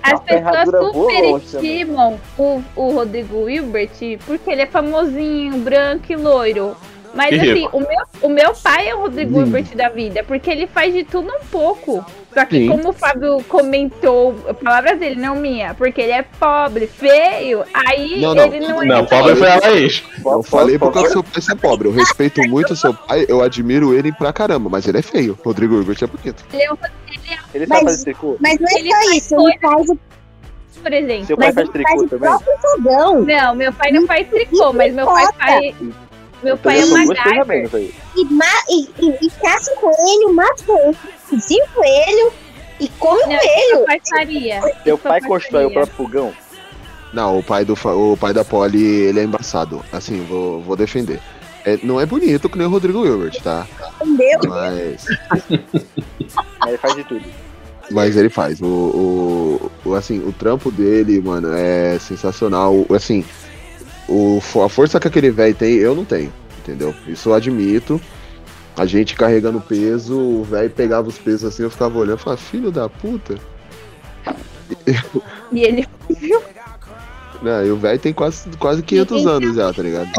[0.03, 6.75] As pessoas superestimam o, o Rodrigo Hilbert porque ele é famosinho, branco e loiro.
[7.13, 7.77] Mas E assim, rico.
[7.77, 9.39] o meu, o meu pai é o Rodrigo.
[9.41, 12.05] Hilbert da vida, porque ele faz de tudo um pouco.
[12.33, 12.67] Só que Sim.
[12.69, 18.35] como o Fábio comentou, palavras dele, não minha, porque ele é pobre, feio, aí Não,
[18.35, 18.43] não.
[18.45, 18.85] ele não é.
[18.85, 20.03] Não, pobre foi a Laís.
[20.23, 21.87] Eu falei por causa do seu pai ser pobre.
[21.87, 25.37] Eu respeito muito o seu pai, eu admiro ele pra caramba, mas ele é feio.
[25.43, 26.45] Rodrigo Hilbert é bonito.
[26.53, 26.77] Ele é um-
[27.53, 28.37] Ele Mas- sabe fazer tricô?
[28.39, 29.99] Mas não é Ele só faz isso, ele faz o,
[30.83, 31.25] por exemplo.
[31.25, 32.29] Seu pai mas faz ele faz tricô o também?
[32.29, 33.21] próprio fogão.
[33.25, 35.75] Não, meu pai não faz tricô, mas meu pai faz.
[36.43, 37.69] Meu Então pai é MacGyver.
[37.73, 37.93] aí.
[38.15, 40.97] E, ma e, e, e caça o coelho, mata o coelho,
[41.29, 42.33] cozinha o coelho
[42.79, 43.75] e come o Não, coelho.
[43.77, 44.61] meu pai faria.
[45.03, 46.33] Pai constrói o próprio fogão?
[47.13, 49.83] Não, o pai, do, o pai da Polly, ele é embaçado.
[49.91, 51.19] Assim, vou, vou defender.
[51.65, 53.67] É, não é bonito que nem o Rodrigo Hilbert, tá?
[54.01, 54.39] Entendeu?
[54.47, 55.05] Mas,
[56.61, 57.25] Aí ele faz de tudo.
[57.91, 58.61] mas ele faz.
[58.61, 62.85] O, o, o, assim, o trampo dele, mano, é sensacional.
[62.95, 63.25] Assim,
[64.09, 66.93] o, a força que aquele velho tem, eu não tenho, entendeu?
[67.07, 68.01] Isso eu admito.
[68.75, 72.41] A gente carregando peso, o velho pegava os pesos assim, eu ficava olhando e falava,
[72.41, 73.35] filho da puta.
[75.51, 75.87] E ele
[77.41, 80.11] Né, e o velho tem quase, quase 500 anos já, tá ligado?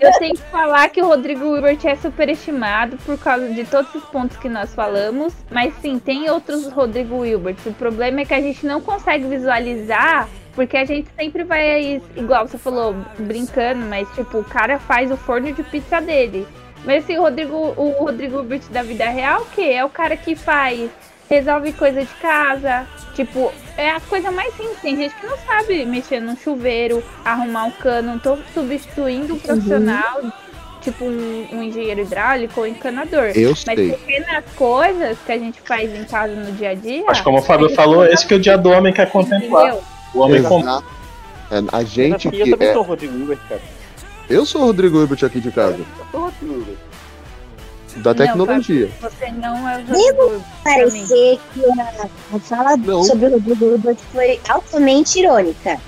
[0.00, 4.02] Eu tenho que falar que o Rodrigo Hilbert é superestimado por causa de todos os
[4.04, 5.32] pontos que nós falamos.
[5.50, 7.56] Mas sim, tem outros Rodrigo Hilbert.
[7.66, 10.28] O problema é que a gente não consegue visualizar.
[10.54, 15.16] Porque a gente sempre vai, igual você falou, brincando, mas tipo, o cara faz o
[15.16, 16.46] forno de pizza dele.
[16.84, 19.72] Mas assim, o Rodrigo, o Rodrigo Hilbert da vida real, o quê?
[19.74, 20.90] É o cara que faz,
[21.30, 22.86] resolve coisa de casa.
[23.14, 24.80] Tipo, é a coisa mais simples.
[24.80, 28.12] Tem gente que não sabe mexer num chuveiro, arrumar um cano.
[28.12, 30.20] Não tô substituindo um profissional,
[30.82, 33.32] tipo um, um engenheiro hidráulico ou encanador.
[33.34, 33.92] Eu Mas sei.
[33.92, 37.04] pequenas coisas que a gente faz em casa no dia a dia.
[37.06, 39.68] Mas como o Fábio falou, esse que o dia do homem quer contemplar.
[39.68, 39.91] entendeu?
[40.14, 40.60] O homem com...
[40.68, 43.62] É, a gente eu que também é, sou o Rodrigo Hilbert, cara.
[44.28, 46.76] Eu sou o Rodrigo Hilbert aqui de casa, Eu sou o Rodrigo Hilbert.
[47.96, 48.90] da tecnologia.
[49.00, 50.44] Não, você não é o Rodrigo.
[50.64, 53.04] Parecer que a, a fala Não.
[53.04, 55.78] sobre o Rodrigo Hilbert foi altamente irônica.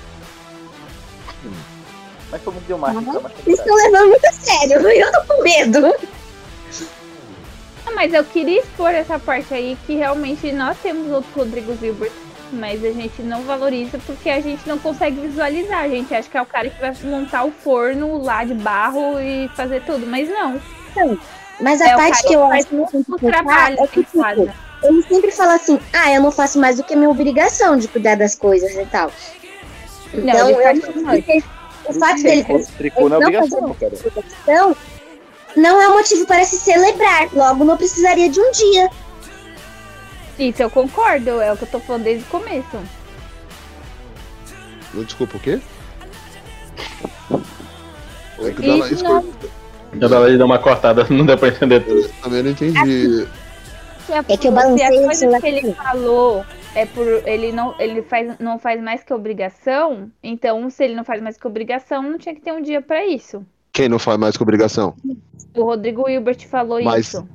[2.30, 2.96] Mas demais.
[2.96, 5.94] então, mas Vocês estão levando muito a sério, eu tô com medo.
[7.86, 12.12] Ah, mas eu queria expor essa parte aí que realmente nós temos outros Rodrigo Hilbert,
[12.54, 15.80] mas a gente não valoriza porque a gente não consegue visualizar.
[15.80, 19.20] A gente acha que é o cara que vai montar o forno lá de barro
[19.20, 20.60] e fazer tudo, mas não.
[21.60, 24.54] Mas a É parte que eu acho muito trabalho é que, tipo, casa.
[24.82, 27.88] ele sempre fala assim, ah, eu não faço mais do que a minha obrigação de
[27.88, 29.10] cuidar das coisas e tal.
[30.12, 30.80] Não, Então, ele eu acho
[31.22, 31.44] que
[31.86, 33.92] o fato dele é obrigação, cara.
[33.94, 34.76] obrigação
[35.56, 37.28] não é um motivo para se celebrar.
[37.32, 38.90] Logo, não precisaria de um dia.
[40.38, 42.78] Isso eu concordo, é o que eu tô falando desde o começo.
[44.94, 45.60] Desculpa, o quê?
[48.40, 49.50] É que Laís Isso não- cortou.
[50.00, 52.08] Já dá deu uma cortada, não deu pra entender tudo.
[52.22, 53.26] Também não entendi.
[54.08, 55.72] É que eu se balancei as o coisas celular que ele aqui.
[55.74, 56.44] falou
[56.74, 61.04] é por ele não ele faz não faz mais que obrigação, então se ele não
[61.04, 63.46] faz mais que obrigação, não tinha que ter um dia pra isso.
[63.72, 64.94] Quem não faz mais que obrigação?
[65.56, 67.26] O Rodrigo Hilbert falou Mas- isso.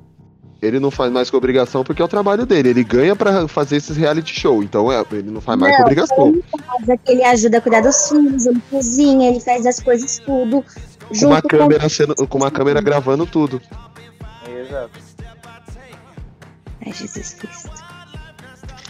[0.61, 2.69] Ele não faz mais com obrigação porque é o trabalho dele.
[2.69, 4.61] Ele ganha pra fazer esses reality show.
[4.61, 6.27] Então é, ele não faz mais com obrigação.
[6.27, 6.43] ele
[6.85, 10.63] faz, que ele ajuda a cuidar dos filhos, ele cozinha, ele faz as coisas tudo.
[11.07, 13.61] Com junto uma câmera, sendo, com uma câmera gravando tudo.
[14.47, 14.99] Exato.
[16.85, 17.71] Ai, Jesus Cristo.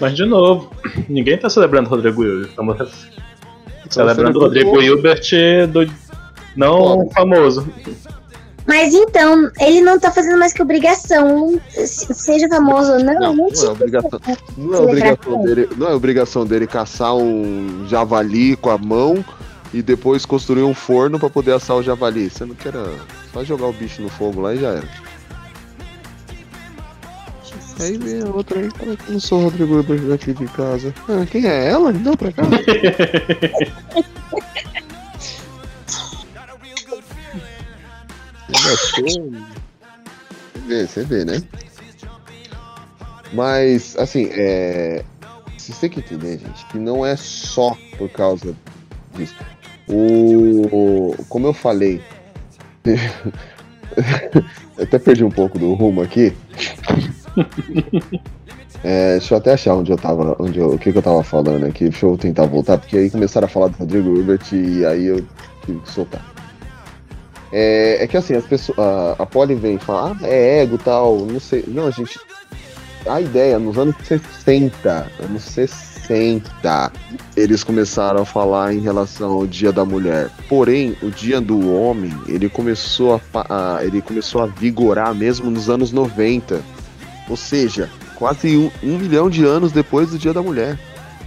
[0.02, 0.72] Mas de novo,
[1.08, 2.50] ninguém tá celebrando o Rodrigo Hilbert.
[2.50, 3.08] Estamos
[3.90, 5.22] celebrando Rodrigo Hilbert
[5.72, 5.92] do
[6.56, 7.68] não famoso.
[8.70, 11.60] Mas então, ele não tá fazendo mais que obrigação.
[11.70, 14.20] se- Seja famoso ou não, Não, não, não é tinha obrigação.
[14.56, 19.26] Não é obrigação dele, não é obrigação dele caçar um javali com a mão
[19.74, 22.30] e depois construir um forno pra poder assar o javali.
[22.30, 22.74] Você não quer
[23.34, 24.88] só jogar o bicho no fogo lá e já era.
[27.80, 30.94] Aí vem a outra aí, fala que não sou o Rodrigo daqui de casa.
[31.08, 31.92] Ah, quem é ela?
[31.92, 32.44] Não, pra cá.
[38.50, 39.02] Você
[40.68, 41.42] vê, você vê, né?
[43.34, 45.04] Mas, assim, é.
[45.58, 48.56] Vocês têm que entender, gente, que não é só por causa
[49.14, 49.36] disso.
[49.88, 51.16] O.
[51.28, 52.02] Como eu falei.
[54.76, 56.34] eu até perdi um pouco do rumo aqui.
[58.82, 61.22] É, deixa eu até achar onde eu tava, onde eu, o que, que eu tava
[61.22, 61.90] falando aqui.
[61.90, 65.26] Deixa eu tentar voltar, porque aí começaram a falar do Rodrigo Hilbert e aí eu
[65.66, 66.29] tive que soltar.
[67.52, 68.78] É, é que assim, as pessoas.
[68.80, 71.64] A, a Polly vem e fala, ah, é ego tal, não sei.
[71.68, 72.20] Não, gente.
[73.08, 76.92] A ideia, nos anos 60, anos 60,
[77.36, 80.30] eles começaram a falar em relação ao Dia da Mulher.
[80.50, 85.70] Porém, o Dia do Homem, ele começou a, a- ele começou a vigorar mesmo nos
[85.70, 86.62] anos 90.
[87.30, 90.78] Ou seja, quase um, um milhão de anos depois do Dia da Mulher.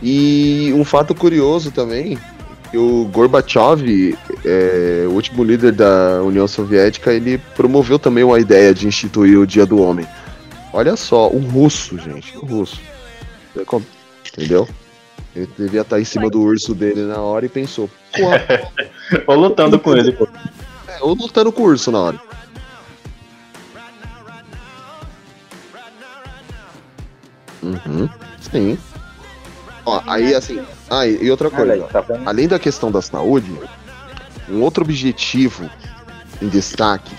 [0.02, 2.18] E um fato curioso também,
[2.72, 8.72] que o Gorbachev, é, o último líder da União Soviética, ele promoveu também uma ideia
[8.74, 10.06] de instituir o Dia do Homem.
[10.72, 12.80] Olha só, um russo, gente, um russo.
[13.66, 13.82] Com-
[14.32, 14.66] Entendeu?
[15.36, 17.90] Ele devia estar em cima do urso dele na hora e pensou,
[19.26, 20.26] Ou lutando com ele, pô.
[20.88, 22.20] é, ou lutando com o urso na hora.
[27.62, 28.08] Uhum,
[28.50, 28.78] sim.
[29.84, 30.60] Ó, aí assim.
[30.92, 31.72] Ah, e e outra coisa.
[31.72, 32.04] Olha aí, tá?
[32.26, 33.50] Além da questão da saúde,
[34.48, 35.70] um outro objetivo
[36.42, 37.14] em destaque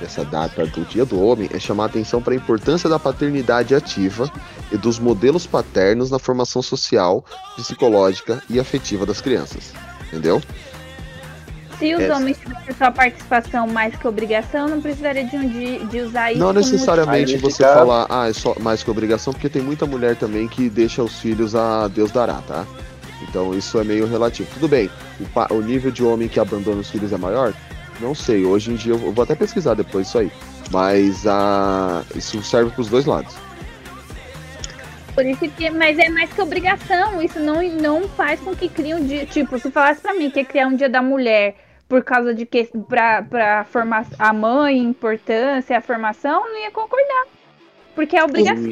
[0.00, 3.74] dessa data do Dia do Homem é chamar a atenção para a importância da paternidade
[3.74, 4.30] ativa
[4.72, 7.24] e dos modelos paternos na formação social,
[7.56, 9.72] psicológica e afetiva das crianças.
[10.06, 10.40] Entendeu?
[11.78, 12.14] Se os É.
[12.14, 16.40] homens tivessem sua participação mais que obrigação, não precisaria de, um, de, de usar isso
[16.40, 20.16] Não necessariamente nesse você falar, ah, é só mais que obrigação, porque tem muita mulher
[20.16, 22.66] também que deixa os filhos a Deus dará, tá?
[23.22, 24.48] Então isso é meio relativo.
[24.54, 27.52] Tudo bem, o, o nível de homem que abandona os filhos é maior?
[28.00, 30.30] Não sei, hoje em dia eu vou até pesquisar depois isso aí.
[30.70, 33.34] Mas ah, isso serve pros dois lados.
[35.14, 37.20] Por isso que, mas é mais que obrigação.
[37.20, 39.26] Isso não, não faz com que crie um dia.
[39.26, 41.56] Tipo, se falasse pra mim que ia criar um dia da mulher
[41.88, 46.70] por causa de que pra, pra formar a mãe, importância, a formação, eu não ia
[46.70, 47.26] concordar.
[47.96, 48.70] Porque é obrigação.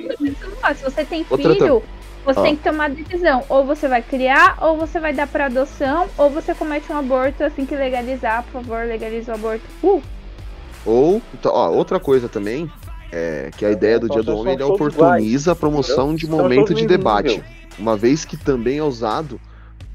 [0.60, 0.78] Faz.
[0.78, 1.82] Se você tem filho,
[2.26, 2.42] você Ah.
[2.42, 3.44] tem que tomar decisão.
[3.48, 7.44] Ou você vai criar, ou você vai dar pra adoção, ou você comete um aborto
[7.44, 9.64] assim que legalizar, por favor, legalize o aborto.
[9.82, 10.02] Uh!
[10.84, 12.70] Ou, então, ó, outra coisa também,
[13.12, 17.42] é que a ideia do Dia do Homem oportuniza a promoção de momento de debate,
[17.78, 19.40] uma vez que também é usado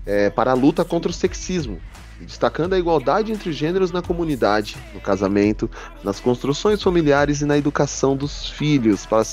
[0.05, 1.79] é, para a luta contra o sexismo,
[2.19, 5.69] destacando a igualdade entre os gêneros na comunidade, no casamento,
[6.03, 9.23] nas construções familiares e na educação dos filhos para,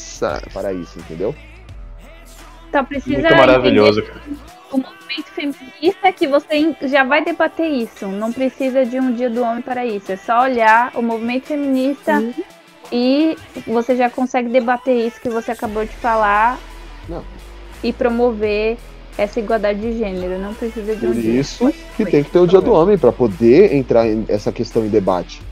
[0.52, 1.34] para isso, entendeu?
[2.78, 4.20] Só precisa Muito maravilhoso, cara.
[4.70, 8.06] o movimento feminista que você já vai debater isso.
[8.06, 10.12] Não precisa de um dia do homem para isso.
[10.12, 12.22] É só olhar o movimento feminista
[12.92, 13.36] e
[13.66, 16.56] você já consegue debater isso que você acabou de falar
[17.08, 17.24] Não.
[17.82, 18.76] e promover
[19.16, 20.38] essa igualdade de gênero.
[20.38, 21.40] Não precisa de um Por dia.
[21.40, 24.84] isso que tem que ter o Dia do Homem para poder entrar em essa questão
[24.84, 25.42] em debate.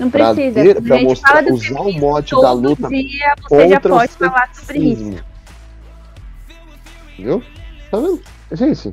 [0.00, 0.62] Não Pra precisa.
[0.62, 3.80] ter- pra a gente mostrar- fala do usar o mote da luta dia, você já
[3.80, 5.35] pode falar sobre isso.
[7.18, 7.42] Entendeu?
[7.90, 8.20] Tá vendo?
[8.52, 8.92] Gente.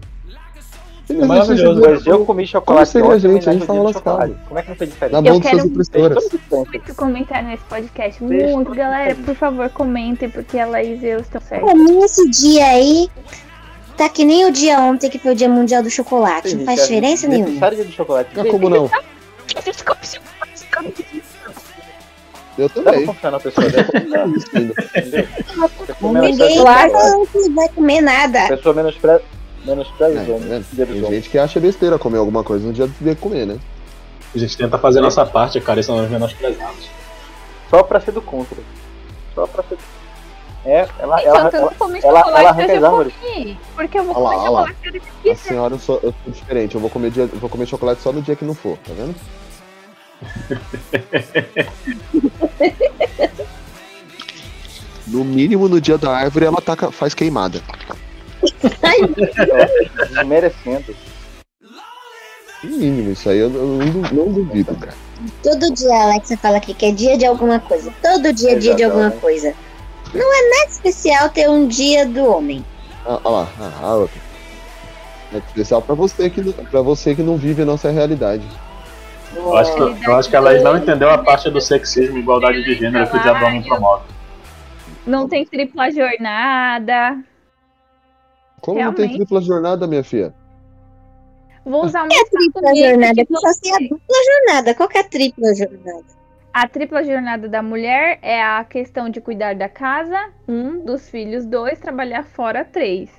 [1.09, 3.49] É maravilhoso, Mas eu comi chocolate seria, ontem, gente?
[3.49, 4.03] A gente tava lascado.
[4.03, 4.35] chocolate.
[4.47, 5.11] Como é que não foi diferente?
[5.11, 6.09] Na Eu mão de suas quero
[6.49, 8.23] muito comentário nesse podcast.
[8.23, 9.15] Muito, galera.
[9.15, 11.69] Por favor, comentem, porque a Laís e eu estão certos.
[11.69, 13.09] Pra mim, esse dia aí
[13.97, 16.55] tá que nem o dia ontem, que foi o Dia Mundial do Chocolate.
[16.55, 17.69] Não faz diferença nenhuma.
[17.69, 18.39] Dia do chocolate.
[18.39, 18.89] Ah, como não?
[22.57, 23.05] Eu Dá pra também.
[23.07, 23.91] confiar na pessoa dessa?
[24.07, 24.75] Não, entendeu?
[25.79, 28.45] Você for Ninguém falando que vai comer nada.
[28.45, 29.21] A pessoa menospreza,
[29.65, 30.65] menospreza É, os homens.
[30.67, 31.09] dos Tem homens.
[31.09, 33.57] gente que acha besteira comer alguma coisa no dia de comer, né?
[34.35, 36.89] A gente tenta fazer a nossa parte, cara, e são os menosprezados.
[37.69, 38.57] Só pra ser do contra.
[39.33, 39.77] só pra ser.
[40.65, 43.13] É, ela, Então, ela, se eu ela, não comer ela, chocolate, ela eu as árvores.
[43.21, 43.59] comi.
[43.75, 44.67] Porque eu vou Olha lá, comer olha lá.
[44.67, 46.75] chocolate cada A senhora, eu sou, eu sou diferente.
[46.75, 48.93] Eu vou comer, dia, eu vou comer chocolate só no dia que não for, tá
[48.95, 49.13] vendo?
[55.07, 57.61] No mínimo, no dia da árvore, ela taca, faz queimada.
[60.25, 60.95] Merecendo.
[62.63, 63.77] No mínimo, isso aí eu não,
[64.11, 64.95] não- duvido, cara.
[65.41, 67.93] Todo dia a Alexa fala que quer dia de alguma coisa.
[68.01, 69.53] Todo dia é dia de alguma coisa.
[70.13, 72.63] Não é nada especial ter um dia do homem.
[73.05, 74.21] Ah, Olha lá, ah, a outra.
[75.33, 78.43] É especial pra você, que, pra você que não vive a nossa realidade.
[79.35, 82.63] Eu acho, que, eu acho que elas não entendeu a parte do sexismo e igualdade
[82.63, 84.03] de gênero que o Diabo Homem promove.
[85.05, 87.17] Não tem tripla jornada.
[88.61, 89.17] Como não tem Realmente.
[89.17, 90.33] tripla jornada, minha filha?
[91.65, 94.75] Vou usar um É a tripla jornada, que só tem a dupla jornada.
[94.75, 96.05] Qual que é a tripla jornada?
[96.53, 101.45] A tripla jornada da mulher é a questão de cuidar da casa, um, dos filhos,
[101.45, 103.09] dois, trabalhar fora, três.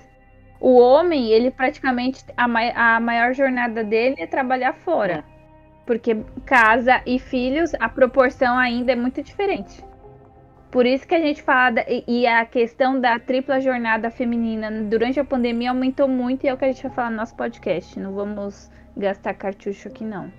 [0.60, 5.24] O homem, ele praticamente, a, mai- a maior jornada dele é trabalhar fora.
[5.86, 6.16] Porque
[6.46, 9.84] casa e filhos, a proporção ainda é muito diferente.
[10.70, 15.20] Por isso que a gente fala, da- e, a questão da tripla jornada feminina durante
[15.20, 17.98] a pandemia aumentou muito e é o que a gente vai falar no nosso podcast.
[18.00, 20.32] Não vamos gastar cartucho aqui, não.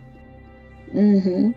[0.94, 1.54] Uhum.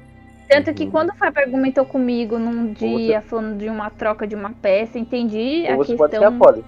[0.49, 4.51] Tanto que quando o Fábio argumentou comigo num dia, falando de uma troca de uma
[4.51, 6.64] peça, entendi Ou a você a questão poli.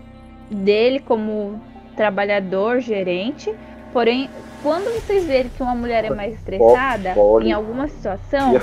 [0.50, 1.60] dele como
[1.96, 3.54] trabalhador, gerente.
[3.92, 4.30] Porém,
[4.62, 7.48] quando vocês verem que uma mulher é mais estressada poli.
[7.48, 8.60] em alguma situação,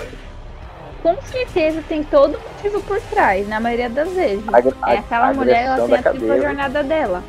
[1.03, 4.43] com certeza tem todo motivo por trás, na maioria das vezes.
[4.87, 7.23] É aquela mulher, ela tem a tripla jornada dela.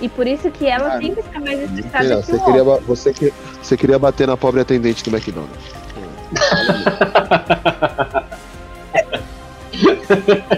[0.00, 2.74] E por isso que ela Ah, sempre está mais estressada que você, o queria, homem.
[2.76, 3.32] ba- você, que,
[3.62, 5.72] você queria bater na pobre atendente do McDonald's.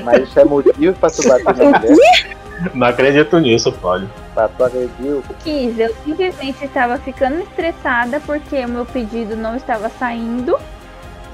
[0.05, 2.37] Mas isso é motivo pra tu bater na mulher,
[2.75, 4.07] Não acredito nisso, pode.
[4.35, 9.57] pra tu agredir o quis, eu simplesmente estava ficando estressada porque o meu pedido não
[9.57, 10.59] estava saindo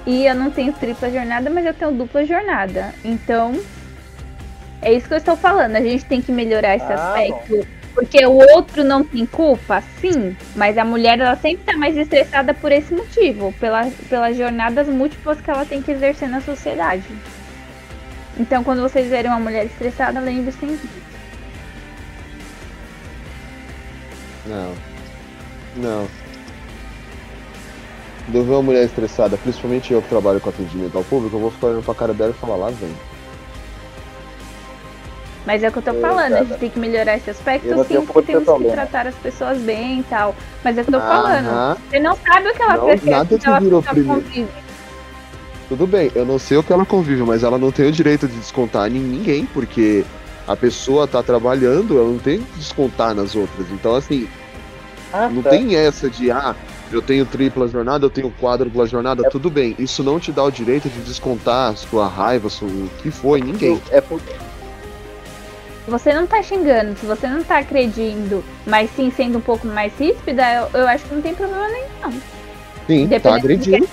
[0.06, 2.92] e eu não tenho tripla jornada, mas eu tenho dupla jornada.
[3.04, 3.52] Então,
[4.80, 5.76] é isso que eu estou falando.
[5.76, 7.66] A gente tem que melhorar esse Ah, aspecto.
[7.94, 12.54] Porque o outro não tem culpa, sim, mas a mulher ela sempre está mais estressada
[12.54, 17.04] por esse motivo, pela, pelas jornadas múltiplas que ela tem que exercer na sociedade.
[18.38, 20.88] Então, quando vocês verem uma mulher estressada, lembre-se disso.
[24.46, 24.72] Não.
[25.76, 26.08] Não.
[28.24, 31.40] Quando eu ver uma mulher estressada, principalmente eu que trabalho com atendimento ao público, eu
[31.40, 32.94] vou ficar olhando pra cara dela e falar, lá vem.
[35.44, 37.84] Mas é o que eu tô falando, a gente tem que melhorar esse aspecto, Eu
[37.84, 40.36] sim, porque temos que tratar as pessoas bem e tal.
[40.62, 41.22] Mas é o que eu tô Aham.
[41.22, 41.80] falando.
[41.90, 44.22] Você não sabe o que ela Não, prefere nada aquela virou pessoa primeiro.
[44.22, 44.61] convive.
[45.72, 48.28] Tudo bem, eu não sei o que ela convive, mas ela não tem o direito
[48.28, 50.04] de descontar em ninguém, porque
[50.46, 53.66] a pessoa tá trabalhando, ela não tem que descontar nas outras.
[53.70, 54.28] Então, assim,
[55.14, 55.48] Ah, não tá.
[55.48, 56.54] tem essa de, ah,
[56.92, 59.74] eu tenho tripla jornada, eu tenho quádrupla jornada, tudo bem.
[59.78, 63.80] Isso não te dá o direito de descontar sua raiva, sua, o que foi, ninguém.
[63.90, 64.34] É porque
[65.88, 69.90] Você não tá xingando, se você não tá agredindo, mas sim sendo um pouco mais
[69.98, 70.42] ríspida,
[70.74, 71.88] eu, eu acho que não tem problema nenhum.
[72.02, 72.12] não.
[72.86, 73.88] Sim, tá Dependendo do que agredindo.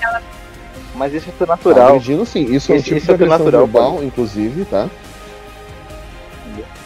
[1.00, 1.88] Mas isso é Tá natural.
[1.88, 2.54] agredindo sim.
[2.54, 4.90] Isso é um tipo isso de é agressão natural, verbal, inclusive, tá?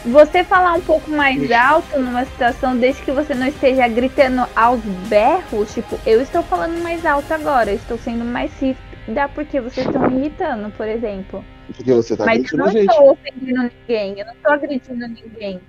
[0.06, 4.80] Você falar um pouco mais alto numa situação, desde que você não esteja gritando aos
[5.08, 9.84] berros, tipo, eu estou falando mais alto agora, eu estou sendo mais ríspida porque vocês
[9.86, 11.44] estão me irritando, por exemplo.
[11.74, 12.88] Porque você tá Mas eu não gente.
[12.88, 15.60] estou ofendendo ninguém, eu não estou agredindo ninguém.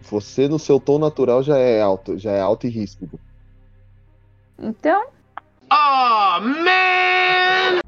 [0.00, 3.20] Você no seu tom natural já é alto, já é alto e ríspido.
[4.58, 5.04] Então,
[5.70, 7.80] Oh, man!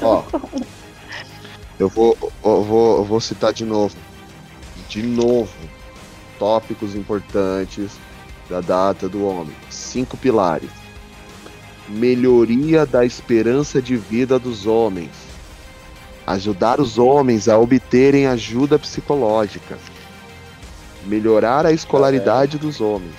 [0.00, 0.24] Ó,
[1.78, 3.94] eu vou, eu vou, eu vou citar de novo.
[4.88, 5.52] De novo.
[6.38, 7.98] Tópicos importantes
[8.48, 9.54] da data do homem.
[9.68, 10.70] Cinco pilares.
[11.86, 15.23] Melhoria da esperança de vida dos homens.
[16.26, 19.78] Ajudar os homens a obterem ajuda psicológica.
[21.04, 23.14] Melhorar a escolaridade dos homens.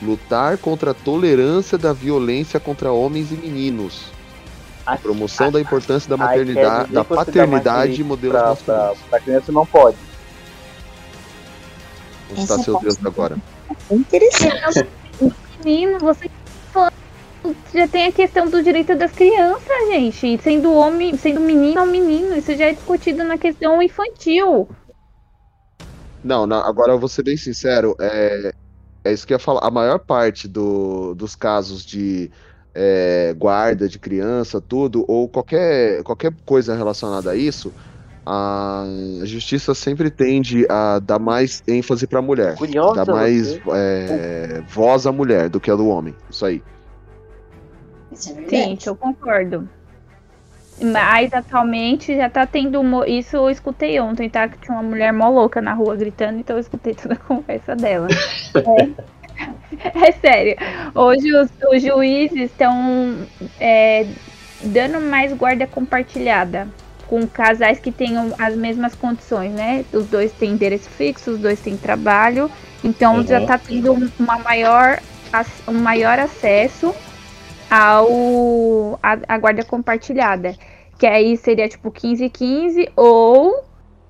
[0.00, 4.06] Lutar contra a tolerância da violência contra homens e meninos.
[4.86, 8.98] A promoção da importância da maternidade, da paternidade e modelos pra, masculinos.
[9.10, 9.98] pra criança não pode.
[12.30, 13.36] Onde está seu Deus agora?
[13.90, 14.86] É interessante.
[15.64, 16.30] menino, você
[17.74, 20.26] já tem a questão do direito das crianças, gente.
[20.26, 24.68] E Sendo homem, sendo menino ou menino, isso já é discutido na questão infantil.
[26.22, 28.52] Não, não, agora eu vou ser bem sincero, é,
[29.04, 29.60] é isso que eu ia falar.
[29.64, 32.30] A maior parte do, dos casos de
[32.74, 37.72] é, guarda de criança, tudo, ou qualquer, qualquer coisa relacionada a isso,
[38.26, 38.84] a
[39.24, 45.06] justiça sempre tende a dar mais ênfase para a mulher, Curiosa dar mais é, voz
[45.06, 46.14] à mulher do que a do homem.
[46.28, 46.62] Isso aí.
[48.18, 48.86] Isso é Sim, verdade.
[48.88, 49.68] eu concordo.
[50.80, 52.82] Mas atualmente já tá tendo.
[52.84, 54.48] mo- Isso eu escutei ontem, tá?
[54.48, 57.74] Que tinha uma mulher mó louca na rua gritando, então eu escutei toda a conversa
[57.74, 58.08] dela.
[58.54, 58.88] É,
[60.08, 60.56] é sério.
[60.94, 63.26] Hoje os, os juízes estão
[63.58, 64.06] é,
[64.62, 66.68] dando mais guarda compartilhada.
[67.08, 69.84] Com casais que tenham as mesmas condições, né?
[69.92, 72.50] Os dois têm endereço fixo, os dois têm trabalho.
[72.84, 73.46] Então já Uhum.
[73.46, 75.00] tá tendo uma maior,
[75.66, 76.94] um maior acesso
[77.70, 80.56] ao a, a guarda compartilhada.
[80.98, 83.64] Que aí seria tipo 15-15 ou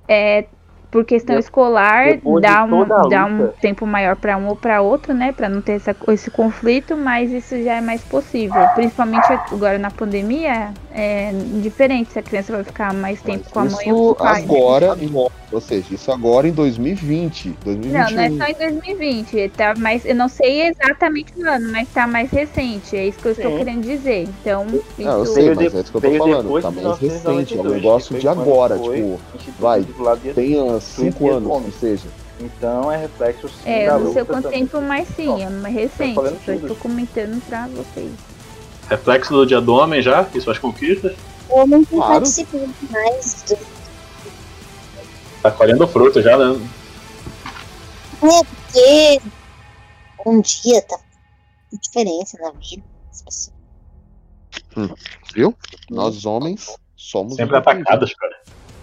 [0.09, 0.47] é,
[0.91, 5.13] por questão De- escolar dá um, dá um tempo maior para um ou para outro,
[5.13, 5.33] né?
[5.33, 8.67] Para não ter essa, esse conflito, mas isso já é mais possível.
[8.75, 11.31] Principalmente agora na pandemia, é
[11.63, 14.41] diferente se a criança vai ficar mais tempo com a mãe ou com o pai.
[14.43, 14.47] né?
[14.49, 15.13] agora, em-
[15.51, 18.15] ou seja, isso agora em 2020, Não, 2021.
[18.17, 22.07] não é só em 2020, tá mais, eu não sei exatamente o ano, mas tá
[22.07, 23.57] mais recente, é isso que eu estou Sim.
[23.59, 24.29] querendo dizer.
[24.43, 24.67] Então,
[24.99, 26.61] Não, eu isso- sei, mas é isso que eu tô veio falando.
[26.63, 27.35] Tá de mais recente, é um
[27.65, 29.93] 1992, negócio de agora, foi tipo, vai, do
[30.81, 32.09] cinco do anos, que seja.
[32.41, 34.61] Então é reflexo sim é, da eu não sei luta quanto também.
[34.67, 36.15] tempo, mas sim, é mais recente.
[36.15, 36.53] tudo.
[36.55, 38.13] estou comentando pra vocês.
[38.89, 41.17] Reflexo do dia do homem já, e suas conquistas.
[41.49, 42.15] O homem tem Claro.
[42.15, 43.59] participado mais do
[45.43, 46.61] Tá colhendo fruto já, né?
[48.23, 49.21] É, porque
[50.27, 50.99] um dia tá
[51.73, 53.59] diferença na vida das pessoas.
[55.35, 55.55] Viu?
[55.91, 58.37] Nós homens somos Sempre atacados, cara.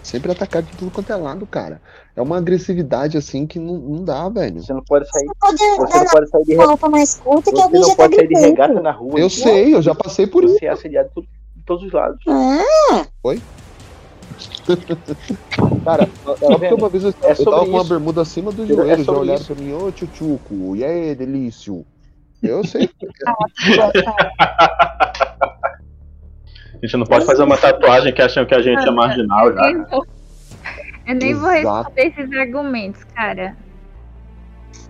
[0.06, 1.82] Sempre atacado de tudo quanto é lado, cara.
[2.14, 4.62] É uma agressividade assim que não, não dá, velho.
[4.62, 7.50] Você não pode sair, Não pode você andar não pode sair de, roupa mais curta
[7.50, 9.14] que você alguém não já tá pode sair de regata na rua.
[9.14, 10.56] Eu então sei, eu já passei por isso.
[10.60, 11.28] Você é assediado por de
[11.66, 12.20] todos os lados.
[12.28, 13.04] Ah,
[15.84, 18.66] Cara, só porque uma vez eu, É eu tava com uma bermuda acima do É
[18.66, 19.52] joelho, já sobre olharam isso.
[19.52, 21.84] pra mim, ô tchutchuco, e aí, delício.
[22.40, 22.88] Eu sei.
[26.82, 29.70] A gente não pode fazer uma tatuagem que acham que a gente é marginal já.
[31.06, 31.90] Eu nem vou- Exato.
[31.90, 33.56] responder esses argumentos, cara.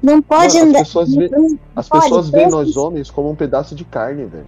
[0.03, 0.79] não pode Mano, as andar.
[0.81, 4.47] pessoas vê- não As pode, pessoas veem nós homens como um pedaço de carne, velho.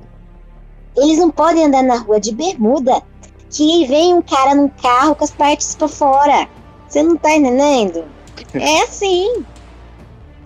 [0.96, 3.00] Eles não podem andar na rua de bermuda.
[3.50, 6.46] Que vem um cara num carro com as partes pra fora.
[6.86, 8.04] Você não tá entendendo?
[8.54, 9.44] É assim.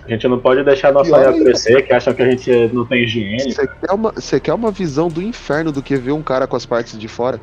[0.05, 1.45] A gente não pode deixar nossa ainda.
[1.45, 3.53] crescer, que acham que a gente não tem higiene.
[3.53, 6.57] Você quer, uma, você quer uma visão do inferno do que ver um cara com
[6.57, 7.41] as partes de fora?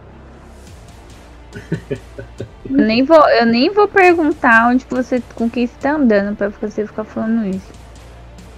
[2.70, 6.49] Eu nem vou, eu nem vou perguntar onde você, com quem você tá andando pra
[6.49, 7.80] você ficar falando isso.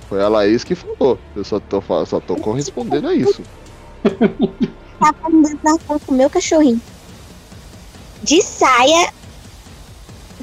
[0.10, 1.18] Foi a Laís que falou.
[1.36, 3.42] Eu só tô, só tô correspondendo a isso.
[5.00, 6.82] Tava andando na rua com o meu cachorrinho.
[8.22, 9.14] De saia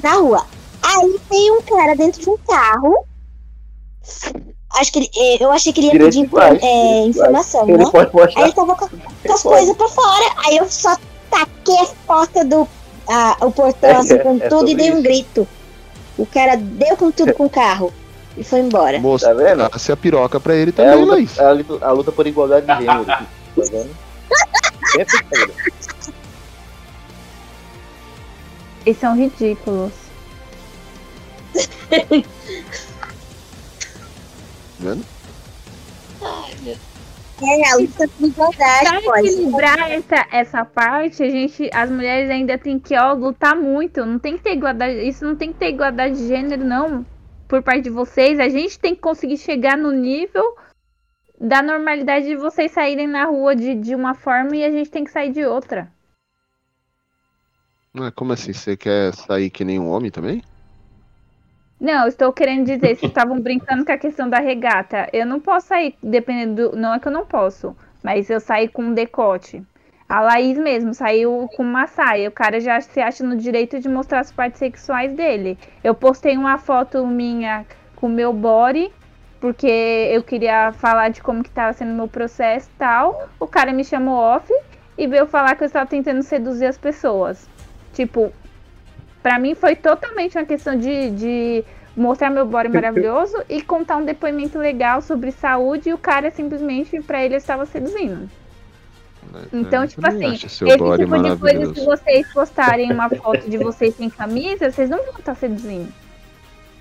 [0.01, 0.45] na rua.
[0.81, 3.05] Aí tem um cara dentro de um carro.
[4.75, 7.85] Acho que ele, eh, eu achei que ele ia Direito pedir direito informação, Ele né?
[7.91, 10.25] pode Aí ele tava com, com as coisas pra fora.
[10.45, 10.95] Aí eu só
[11.29, 12.67] taquei a porta do.
[13.07, 15.01] a- o portão É, assim com é tudo e sobre dei um isso.
[15.03, 15.47] grito.
[16.17, 17.91] O cara deu com tudo com o carro
[18.37, 18.99] e foi embora.
[18.99, 19.79] Moça, Tá vendo?
[19.79, 21.37] se a piroca pra ele É a também, luta, Laís.
[21.39, 23.05] é a luta- a luta por igualdade de gênero.
[23.55, 23.95] Tá vendo?
[28.85, 29.91] Eles são ridículos.
[34.79, 35.03] Vendo?
[37.41, 39.27] É, a luta por igualdade, Pra pode.
[39.27, 44.05] equilibrar essa, essa parte, a gente, as mulheres ainda tem que ó, lutar muito.
[44.05, 45.07] Não tem que ter igualdade.
[45.07, 47.05] Isso não tem que ter igualdade de gênero, não.
[47.47, 48.39] Por parte de vocês.
[48.39, 50.43] A gente tem que conseguir chegar no nível
[51.39, 55.05] da normalidade de vocês saírem na rua de, de uma forma e a gente tem
[55.05, 55.89] que sair de outra.
[57.95, 58.51] Ah, Como assim?
[58.53, 60.43] Você quer sair que nem um homem também?
[61.79, 65.07] Não, estou querendo dizer, vocês estavam brincando com a questão da regata.
[65.13, 66.77] Eu não posso sair, dependendo do.
[66.77, 69.63] Não é que eu não posso, mas eu saí com um decote.
[70.09, 72.27] A Laís mesmo saiu com uma saia.
[72.27, 75.57] O cara já se acha no direito de mostrar as partes sexuais dele.
[75.83, 77.65] Eu postei uma foto minha
[77.95, 78.91] com o meu body,
[79.39, 83.29] porque eu queria falar de como que tava sendo meu processo e tal.
[83.39, 84.51] O cara me chamou off
[84.97, 87.47] e veio falar que eu estava tentando seduzir as pessoas.
[87.93, 88.33] Tipo,
[89.21, 91.63] Pra mim foi totalmente uma questão de, de
[91.95, 97.01] mostrar meu body maravilhoso e contar um depoimento legal sobre saúde e o cara simplesmente
[97.01, 98.29] pra ele estava seduzindo.
[99.53, 103.95] Então, É, tipo assim, esse tipo de coisa, se vocês postarem uma foto de vocês
[103.95, 105.91] sem camisa, vocês não vão estar seduzindo.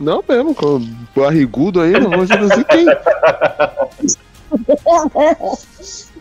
[0.01, 0.81] Não mesmo, com
[1.15, 2.87] barrigudo aí, não vou seduzir quem?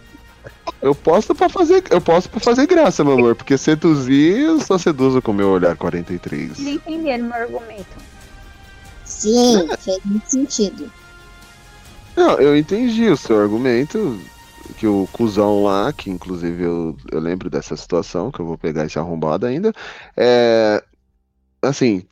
[0.81, 4.77] Eu posso pra fazer, eu posso pra fazer graça, meu amor, porque seduzir eu só
[4.77, 6.59] seduzo com meu olhar 43.
[6.59, 7.97] Não entenderam meu argumento.
[9.03, 10.91] Sim, fez muito sentido.
[12.15, 14.19] Não, eu entendi o seu argumento,
[14.77, 18.85] que o cuzão lá, que inclusive eu, eu lembro dessa situação, que eu vou pegar
[18.85, 19.73] esse arrombado ainda,
[20.15, 20.83] é.
[21.61, 22.03] Assim.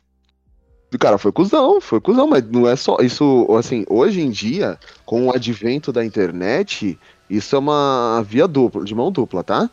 [0.94, 2.98] O cara foi cuzão, foi cuzão, mas não é só.
[3.00, 6.98] Isso, assim, hoje em dia, com o advento da internet,
[7.28, 9.70] isso é uma via dupla, de mão dupla, tá?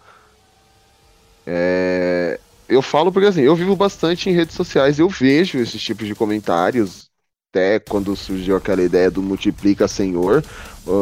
[1.46, 6.08] É, eu falo porque assim, eu vivo bastante em redes sociais, eu vejo esses tipos
[6.08, 7.10] de comentários,
[7.52, 10.44] até quando surgiu aquela ideia do multiplica senhor,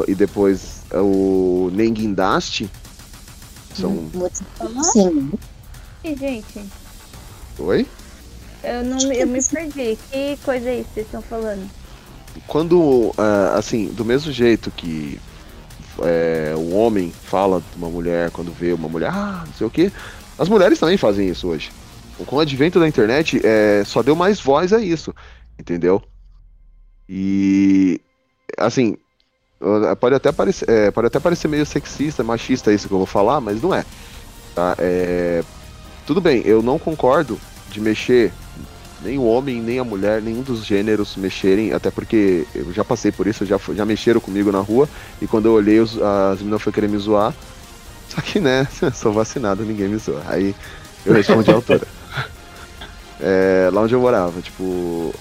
[0.07, 2.69] e depois é, o Nenguindaste.
[3.73, 4.09] São.
[4.83, 5.31] Sim.
[6.03, 6.65] E, gente,
[7.57, 7.87] Oi?
[8.63, 9.97] eu, não, eu me perdi.
[10.11, 11.69] Que coisa é isso que vocês estão falando?
[12.47, 15.19] Quando, ah, assim, do mesmo jeito que
[15.99, 19.69] é, o homem fala de uma mulher quando vê uma mulher, ah, não sei o
[19.69, 19.91] que,
[20.37, 21.71] as mulheres também fazem isso hoje.
[22.25, 25.13] Com o advento da internet, é, só deu mais voz a isso,
[25.59, 26.01] entendeu?
[27.09, 27.99] E,
[28.57, 28.95] assim,
[29.99, 33.41] pode até, parecer, é, pode até parecer meio sexista, machista isso que eu vou falar,
[33.41, 33.85] mas não é.
[34.55, 34.75] Tá?
[34.77, 35.43] É,
[36.05, 37.39] tudo bem, eu não concordo
[37.69, 38.31] de mexer
[39.03, 43.11] nem o homem, nem a mulher, nenhum dos gêneros mexerem, até porque eu já passei
[43.11, 44.87] por isso, já, já mexeram comigo na rua,
[45.21, 47.33] e quando eu olhei, os, as meninas foram querer me zoar.
[48.09, 50.21] Só que, né, sou vacinado, ninguém me zoa.
[50.27, 50.55] Aí
[51.05, 51.87] eu respondi à altura.
[53.23, 55.13] É, lá onde eu morava, tipo.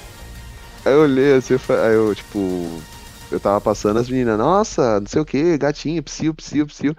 [0.87, 2.83] Aí eu olhei assim, aí eu, tipo.
[3.31, 6.97] Eu tava passando as meninas, nossa, não sei o que, gatinho, psiu, psiu, psiu.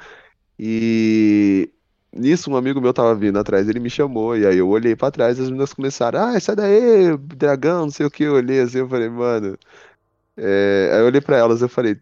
[0.59, 1.71] E
[2.13, 5.11] nisso um amigo meu tava vindo atrás, ele me chamou, e aí eu olhei pra
[5.11, 8.23] trás e as meninas começaram, ah, sai daí, dragão, não sei o que.
[8.23, 9.57] Eu olhei assim, eu falei, mano.
[10.37, 11.95] é, Aí eu olhei pra elas, eu falei,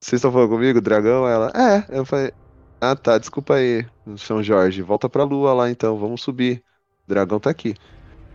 [0.00, 1.26] vocês estão falando comigo, dragão?
[1.26, 1.98] Aí Ela, é.
[1.98, 2.32] Eu falei,
[2.80, 3.86] ah tá, desculpa aí,
[4.18, 6.64] São Jorge, volta pra lua lá então, vamos subir.
[7.06, 7.74] O dragão tá aqui.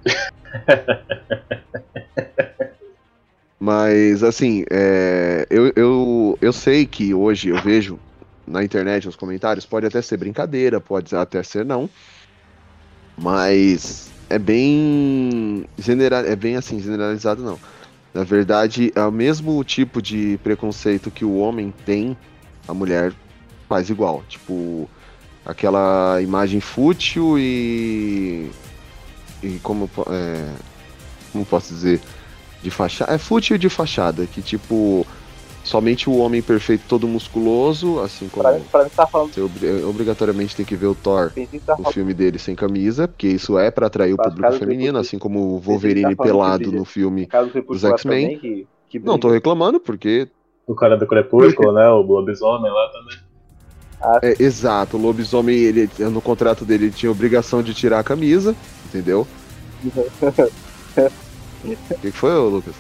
[3.60, 8.00] Mas, assim, é, eu, eu, eu sei que hoje eu vejo
[8.52, 11.90] na internet os comentários, pode até ser brincadeira, pode até ser não,
[13.18, 17.60] mas é bem general, é bem assim, generalizado não.
[18.14, 22.18] Na verdade, é o mesmo tipo de preconceito que o homem tem,
[22.68, 23.14] a mulher
[23.70, 24.24] faz igual.
[24.28, 24.90] Tipo,
[25.46, 28.50] aquela imagem fútil e.
[29.42, 30.54] E como, é,
[31.32, 32.00] como posso dizer?
[32.62, 33.14] De fachada.
[33.14, 35.08] É fútil de fachada, que tipo.
[35.72, 38.44] Somente o homem perfeito, todo musculoso, assim como.
[38.44, 39.34] Pra mim, pra mim tá falando.
[39.34, 41.32] Você obri- obrigatoriamente tem que ver o Thor,
[41.66, 41.94] tá o falando.
[41.94, 45.62] filme dele sem camisa, porque isso é pra atrair o público feminino, assim como o
[45.62, 47.26] que Wolverine tá pelado no filme
[47.70, 47.96] dos X-Men.
[47.96, 50.28] também, que, que Não tô reclamando, porque
[50.68, 51.88] O cara do Crepúsculo, né?
[51.90, 53.18] O lobisomem lá também.
[54.24, 58.54] É, exato, o lobisomem, ele, no contrato dele, ele tinha obrigação de tirar a camisa,
[58.88, 59.26] entendeu?
[61.64, 61.68] O
[62.02, 62.74] que, que foi, Lucas?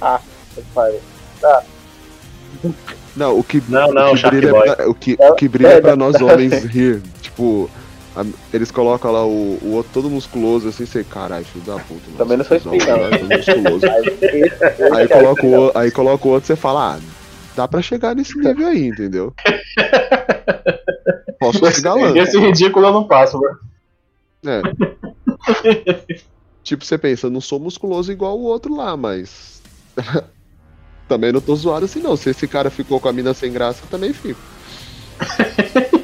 [0.00, 0.20] ah,
[0.74, 1.00] pai.
[1.40, 1.62] Tá.
[3.16, 5.68] Não, o que, Não, não, o que brilha, é pra, o que, o que brilha
[5.68, 7.02] é pra nós homens rir.
[7.20, 7.68] Tipo,
[8.16, 12.00] a- eles colocam lá o, o outro todo musculoso, assim, você, caralho, filho da puta.
[12.06, 13.86] nossa, Também não sou caralho, todo musculoso.
[13.86, 17.00] Aí, Aí coloca, o, aí coloca o outro e você fala, ah,
[17.56, 19.32] dá pra chegar nesse nível aí, entendeu?
[21.38, 22.16] Posso chegar lá.
[22.18, 23.54] Esse ridículo eu não passo, né?
[24.46, 24.62] É.
[26.62, 29.60] tipo, você pensa, não sou musculoso igual o outro lá, mas.
[31.08, 32.16] Também não tô zoado assim, não.
[32.16, 34.40] Se esse cara ficou com a mina sem graça, eu também fico.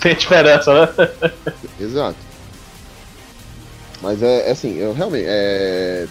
[0.00, 0.88] Tem diferença, né?
[1.80, 2.16] Exato.
[4.00, 5.24] Mas é, é assim, eu realmente.
[5.26, 6.06] É...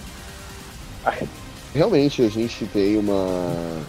[1.74, 3.82] Realmente a gente tem uma.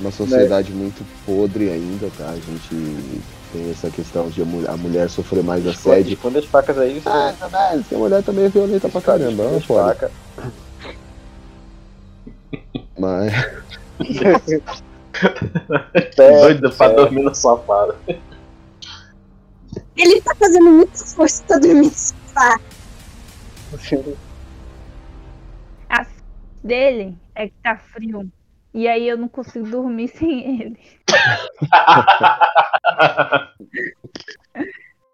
[0.00, 2.30] Uma sociedade muito podre ainda, tá?
[2.30, 6.14] A gente tem essa questão de a mulher, a mulher sofrer mais assédio.
[6.14, 7.00] Esconde as facas aí.
[7.06, 9.94] Ah, mas a mulher também é violenta pra caramba, é foda.
[9.94, 10.23] faca.
[13.04, 13.32] Mas.
[16.16, 17.94] Doido pra dormir no sofá.
[19.96, 22.58] Ele tá fazendo muita força pra dormir no sofá.
[25.90, 26.06] A
[26.62, 28.30] dele é que tá frio.
[28.72, 30.78] E aí eu não consigo dormir sem ele.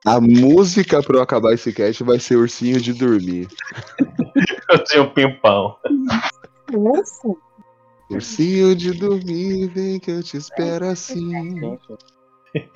[0.06, 3.48] A música pra eu acabar esse cast vai ser Ursinho de Dormir.
[4.70, 5.76] Eu tenho um pimpão.
[6.72, 7.28] Nossa.
[8.10, 11.60] Ursinho de dormir, vem que eu te espero assim.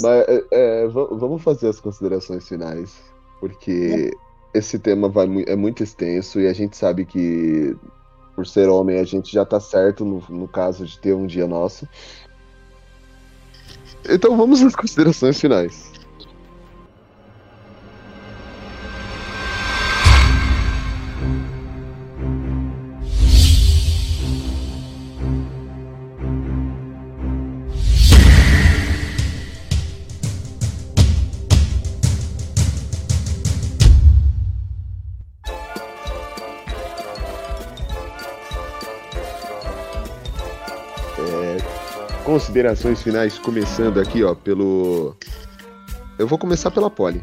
[0.00, 2.96] Mas é, é, va- vamos fazer as considerações finais,
[3.40, 4.10] porque
[4.54, 7.76] esse tema vai, é muito extenso e a gente sabe que,
[8.34, 11.46] por ser homem, a gente já tá certo no, no caso de ter um dia
[11.46, 11.86] nosso.
[14.08, 15.92] Então vamos às considerações finais.
[42.48, 45.14] Considerações finais, começando aqui, ó, pelo.
[46.18, 47.22] Eu vou começar pela Polly.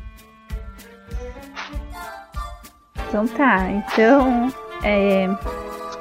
[3.08, 4.54] Então tá, então.
[4.84, 5.28] É,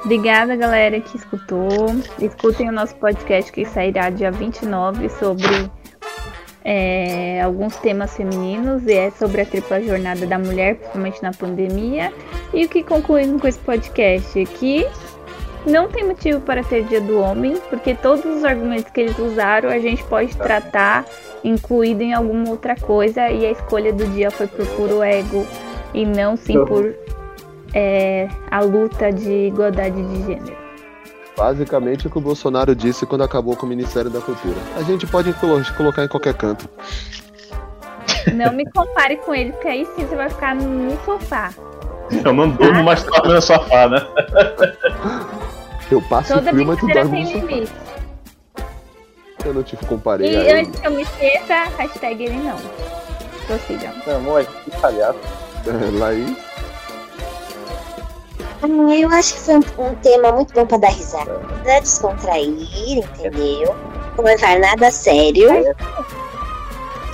[0.03, 1.87] obrigada, galera que escutou.
[2.19, 5.71] Escutem o nosso podcast que sairá dia 29 sobre
[6.63, 12.13] é, alguns temas femininos e é sobre a tripla jornada da mulher, principalmente na pandemia.
[12.53, 14.45] E o que concluímos com esse podcast?
[14.45, 14.85] Que
[15.65, 19.69] não tem motivo para ter dia do homem, porque todos os argumentos que eles usaram
[19.69, 21.05] a gente pode tratar
[21.43, 25.45] incluído em alguma outra coisa e a escolha do dia foi por puro ego
[25.93, 26.65] e não sim Uhum.
[26.65, 26.93] por
[27.73, 30.55] é, a luta de igualdade de gênero.
[31.37, 34.55] Basicamente o que o Bolsonaro disse quando acabou com o Ministério da Cultura.
[34.77, 36.69] A gente pode colo- colocar em qualquer canto.
[38.33, 41.51] Não me compare com ele, porque aí sim você vai ficar no sofá.
[42.23, 43.97] Eu não durmo mais quatro no sofá, né?
[45.91, 47.53] Eu passo Toda frio, mas tu brincadeira dorme no tem sofá.
[47.53, 47.73] limite.
[49.45, 52.57] Eu não te comparei E antes que eu me esqueça, hashtag ele não.
[53.45, 53.93] Prossigam.
[54.15, 55.19] Amor, que palhaço.
[55.99, 56.37] Laís,
[58.61, 61.39] Ah, Eu acho que foi um, um tema muito bom pra dar risada.
[61.63, 62.49] Pra descontrair,
[62.97, 63.75] entendeu?
[64.17, 65.49] Não levar nada a sério.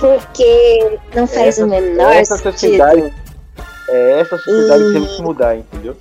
[0.00, 2.52] Porque não faz Essa- o menor essa sentido.
[2.52, 3.12] sociedade-
[3.88, 5.96] É essa sociedade que E- temos que mudar, entendeu?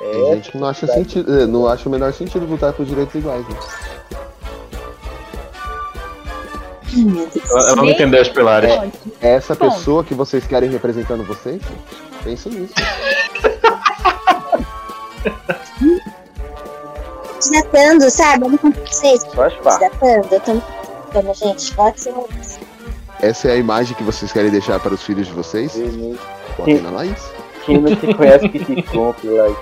[0.00, 2.86] É tem gente que não acha, sentido, eh, não acha o menor sentido lutar por
[2.86, 3.46] direitos iguais.
[3.48, 3.56] Né?
[7.68, 8.70] Eu não entendi os pilares.
[9.20, 9.68] É essa Bom.
[9.68, 11.60] pessoa que vocês querem representando vocês?
[12.24, 12.74] Pensem nisso.
[17.38, 18.46] Desatando, sabe?
[18.46, 19.24] Eu não vocês.
[19.34, 19.80] Faz parte.
[19.80, 20.62] Desatando, eu tô
[21.34, 21.74] gente.
[21.74, 22.14] Pode ser
[23.20, 25.72] Essa é a imagem que vocês querem deixar para os filhos de vocês?
[26.56, 27.30] Botem na Laís.
[27.68, 29.60] Quem não te conhece que te compre, like.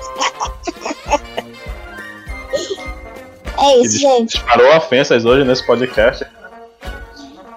[3.59, 4.35] É isso, gente.
[4.35, 6.25] Disparou ofensas hoje nesse podcast.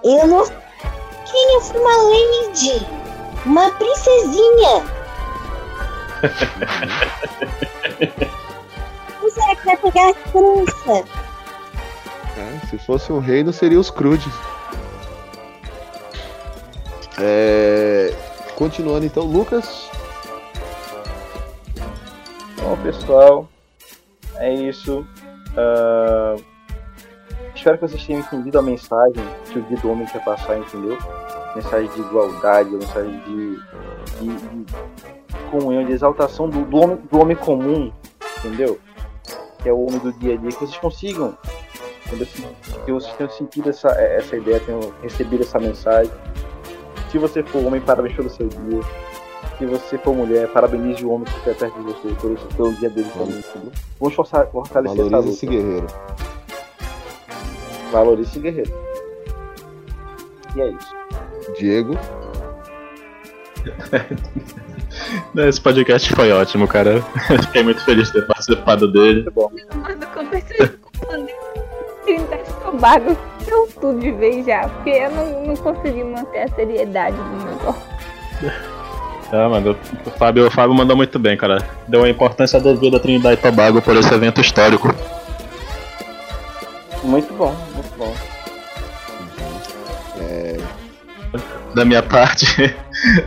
[0.03, 0.43] Eu não.
[0.43, 1.53] Quem?
[1.53, 2.83] Eu fui uma lady.
[3.45, 4.83] Uma princesinha.
[9.21, 11.03] Você é que vai pegar a criança.
[12.37, 14.33] É, se fosse um reino, seria os Crudes.
[17.19, 18.11] É,
[18.59, 19.89] Continuando então, Lucas.
[22.61, 23.49] Bom, pessoal,
[24.35, 25.05] é isso.
[25.55, 26.35] Ah,
[27.55, 30.97] espero que vocês tenham entendido a mensagem que o Dia do Homem quer passar, entendeu?
[31.55, 33.55] Mensagem de igualdade, mensagem de,
[34.19, 37.91] de, de comunhão, de exaltação do, do, homem, do homem comum,
[38.37, 38.79] entendeu?
[39.61, 40.49] Que é o homem do dia a dia.
[40.49, 41.37] Que vocês consigam,
[42.85, 46.11] que vocês tenham sentido essa, essa ideia, tenham recebido essa mensagem.
[47.09, 49.08] Se você for homem, parabéns pelo seu dia.
[49.59, 52.89] Se você for mulher, parabenize o homem que está perto de você pelo, pelo dia
[52.89, 53.43] dele também?
[53.99, 55.35] Vamos forçar- fortalecer essa Valorize luta.
[55.35, 55.87] esse guerreiro.
[57.91, 58.73] Valorize esse guerreiro.
[60.55, 60.95] E é isso.
[61.59, 61.97] Diego.
[65.35, 67.03] Esse podcast foi ótimo, cara.
[67.29, 69.25] Eu Fiquei muito feliz de ter participado dele.
[69.35, 70.91] Mano, comecei com
[72.05, 76.47] Trinidad e Tobago deu tudo de vez já, porque eu não, não consegui manter a
[76.49, 77.81] seriedade do negócio.
[79.31, 81.63] Ah, mano, o Fábio, o Fábio mandou muito bem, cara.
[81.87, 84.93] Deu a importância devida a Trindade e Tobago por esse evento histórico.
[87.03, 88.13] Muito bom, muito bom.
[90.19, 90.57] É,
[91.75, 92.45] Da minha parte,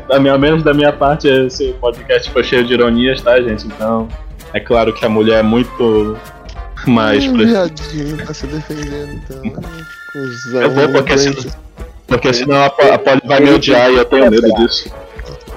[0.08, 3.66] da minha, menos da minha parte, esse podcast foi cheio de ironias, tá, gente?
[3.66, 4.08] Então,
[4.52, 6.16] é claro que a mulher é muito
[6.86, 7.26] mais.
[7.26, 9.62] Pre- viadinho, tá se defendendo então.
[10.12, 11.56] Cusão, Eu vou porque, doente, se,
[12.06, 14.92] porque senão a, a Polly vai me odiar e eu tenho medo disso.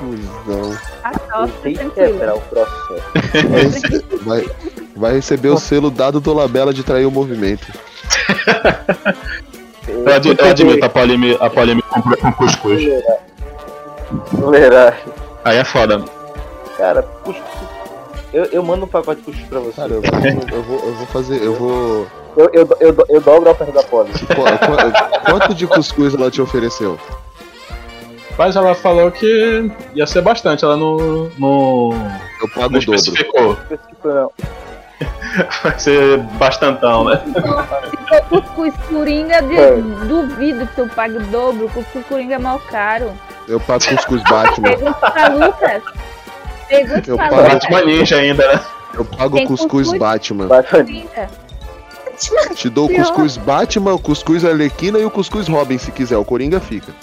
[0.06, 0.78] Cuzão.
[1.64, 3.04] Tem que quebrar o processo.
[4.24, 4.56] Vai, vai-
[4.96, 7.68] vai receber o selo dado do Labela de trair o movimento.
[9.88, 12.84] Eu, ad- eu admito, a Polly me, a Polly me comprou com cuscuz.
[14.40, 14.98] Tolerar.
[15.44, 16.04] Aí é foda.
[16.78, 17.46] Cara, cuscuz.
[18.34, 19.76] Eu, eu mando um pacote de cuscuz pra você.
[19.82, 21.42] Cara, eu vou, eu vou, eu vou fazer.
[21.42, 22.08] Eu vou.
[22.36, 24.12] Eu, eu, eu, eu dobro a oferta da Poli.
[24.12, 27.00] Qu- qu- Quanto de cuscuz ela te ofereceu?
[28.38, 30.98] Mas ela falou que ia ser bastante, ela não.
[31.38, 31.90] não,
[32.42, 32.96] Eu pago não o dobro.
[32.96, 33.58] especificou.
[34.04, 34.32] Não.
[35.64, 37.22] Vai ser bastantão, né?
[37.26, 39.76] Se for cuscuz coringa, de- É.
[40.08, 41.70] duvido que eu pague o dobro.
[41.70, 43.12] Cuscuz coringa é mal caro.
[43.48, 44.70] Eu pago cuscuz Batman.
[44.70, 45.84] Pergunta pra Lucas.
[46.70, 47.54] Pergunta Eu pra pago- Lucas.
[47.54, 48.62] Batman Ninja ainda, né?
[48.94, 50.00] Eu pago Tem cuscuz cuscuz?
[50.00, 50.48] Batman.
[50.48, 51.30] Coringa.
[52.56, 56.18] Te dou o cuscuz Batman, o cuscuz Arlequina e o cuscuz Robin, se quiser.
[56.18, 56.94] O Coringa fica.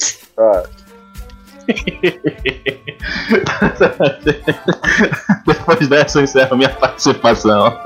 [5.46, 7.78] Depois dessa eu encerro minha participação.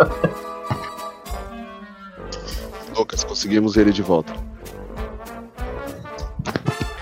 [2.97, 4.33] Lucas, conseguimos ele de volta.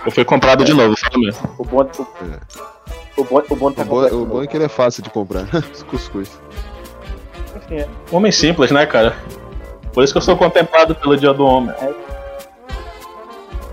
[0.05, 1.55] Eu fui comprado de novo, fala mesmo.
[1.59, 4.65] o bom, o, o bom, o bom tá O bom, o bom é que ele
[4.65, 5.47] é fácil de comprar.
[5.73, 6.41] Os cuscuz.
[7.55, 7.89] Assim, é.
[8.11, 9.17] Homem simples, né, cara?
[9.93, 11.75] Por isso que eu sou contemplado pelo dia do homem.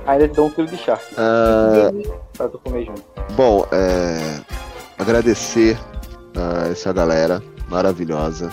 [0.10, 1.92] Ainda te dou um quilo de charque Ah,
[2.36, 3.04] pra tu comer junto.
[3.36, 4.40] bom, é,
[4.98, 5.78] agradecer
[6.36, 8.50] a essa galera maravilhosa.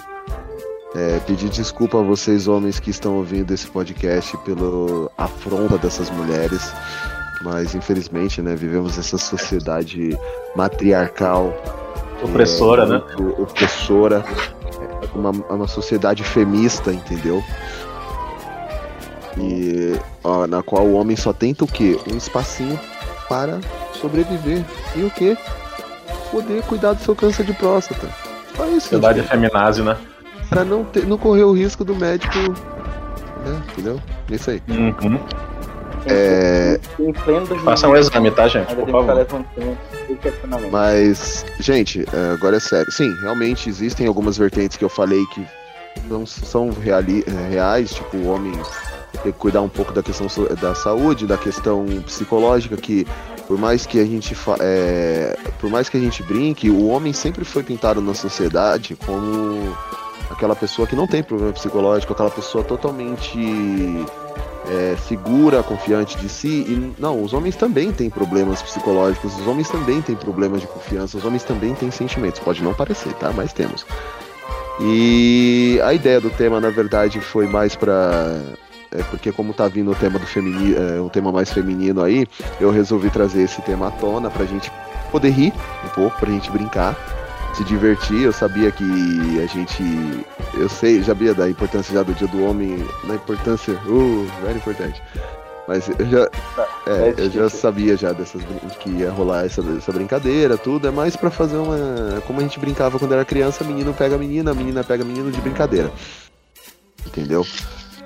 [0.95, 6.73] É, pedir desculpa a vocês, homens, que estão ouvindo esse podcast pela afronta dessas mulheres.
[7.43, 10.19] Mas infelizmente, né, vivemos essa sociedade
[10.55, 11.53] matriarcal
[12.23, 13.03] Opressora, é, né?
[13.39, 14.25] Opressora.
[15.03, 17.43] É uma, é uma sociedade femista, entendeu?
[19.39, 21.99] E ó, na qual o homem só tenta o quê?
[22.11, 22.79] Um espacinho
[23.29, 23.61] para
[24.01, 24.65] sobreviver.
[24.95, 25.37] E o quê?
[26.31, 28.09] Poder cuidar do seu câncer de próstata.
[28.57, 29.01] Só isso.
[29.01, 29.29] Gente.
[29.29, 29.97] feminazi, né?
[30.49, 32.39] Pra não, ter, não correr o risco do médico.
[32.39, 33.63] Né?
[33.73, 34.01] Entendeu?
[34.31, 34.63] É isso aí.
[34.69, 35.21] Uhum.
[36.09, 38.75] É, Em pleno 2020, Faça um exame, tá, gente?
[38.75, 39.27] Por favor.
[40.71, 42.91] Mas, gente, é, agora é sério.
[42.93, 45.45] Sim, realmente existem algumas vertentes que eu falei que
[46.09, 48.53] não são reali reais, tipo, o homem
[49.17, 50.27] ter que cuidar um pouco da questão
[50.61, 53.07] da saúde, da questão psicológica, que
[53.47, 57.45] por mais que a gente é, por mais que a gente brinque, o homem sempre
[57.45, 59.77] foi pintado na sociedade como
[60.31, 63.39] aquela pessoa que não tem problema psicológico, aquela pessoa totalmente
[64.69, 66.65] é, segura, confiante de si.
[66.69, 71.17] E não, os homens também têm problemas psicológicos, os homens também têm problemas de confiança,
[71.17, 72.41] os homens também têm sentimentos.
[72.41, 73.33] Pode não parecer, tá?
[73.33, 73.87] Mas temos.
[74.81, 78.41] E a ideia do tema, na verdade, foi mais pra.
[78.97, 82.27] É porque como tá vindo o tema do feminino, é, um tema mais feminino aí,
[82.59, 84.73] eu resolvi trazer esse tema à tona pra gente
[85.11, 85.53] poder rir
[85.85, 86.97] um pouco, pra gente brincar,
[87.55, 88.23] se divertir.
[88.23, 88.85] Eu sabia que
[89.43, 89.83] a gente.
[90.55, 93.75] Eu sei, já sabia da importância já do dia do homem, na importância.
[93.87, 95.03] Uh, very importante.
[95.69, 96.31] Mas eu já,
[96.87, 98.41] é, eu já sabia já dessas
[98.79, 100.87] que ia rolar essa, essa brincadeira, tudo.
[100.87, 102.21] É mais pra fazer uma.
[102.27, 105.91] Como a gente brincava quando era criança, menino pega menina, menina pega menino de brincadeira.
[107.05, 107.45] Entendeu?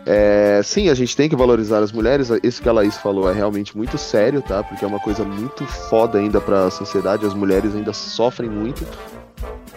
[0.06, 2.30] É, sim, a gente tem que valorizar as mulheres.
[2.42, 4.62] Isso que a Laís falou é realmente muito sério, tá?
[4.62, 7.26] Porque é uma coisa muito foda ainda pra sociedade.
[7.26, 8.86] As mulheres ainda sofrem muito.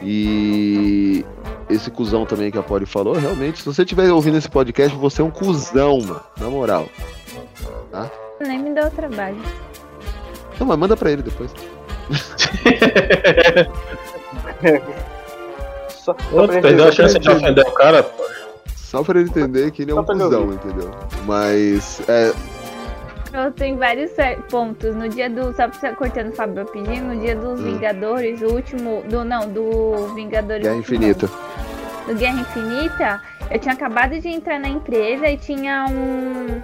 [0.02, 1.26] E
[1.70, 5.22] esse cuzão também que a Polly falou, realmente, se você estiver ouvindo esse podcast, você
[5.22, 6.22] é um cuzão, mano.
[6.40, 6.88] Na moral.
[7.92, 8.10] Tá?
[8.40, 9.38] Nem me deu trabalho.
[10.60, 11.52] Não, mas manda pra ele depois.
[16.04, 18.24] Só, só Outro, pra perdeu a chance de ofender o cara, pô.
[18.94, 20.92] Só pra ele entender que ele é um cuzão, entendeu?
[21.26, 22.32] Mas, é,
[23.34, 24.12] Eu tenho vários
[24.52, 24.96] pontos.
[24.96, 25.52] No dia do.
[25.56, 27.64] Só pra cortando o Fábio rapidinho, no dia dos Hum.
[27.64, 29.02] Vingadores, o último.
[29.10, 30.62] Do, não, do Vingadores.
[30.62, 31.28] Guerra Infinita.
[32.06, 36.62] do Guerra Infinita, eu tinha acabado de entrar na empresa e tinha um,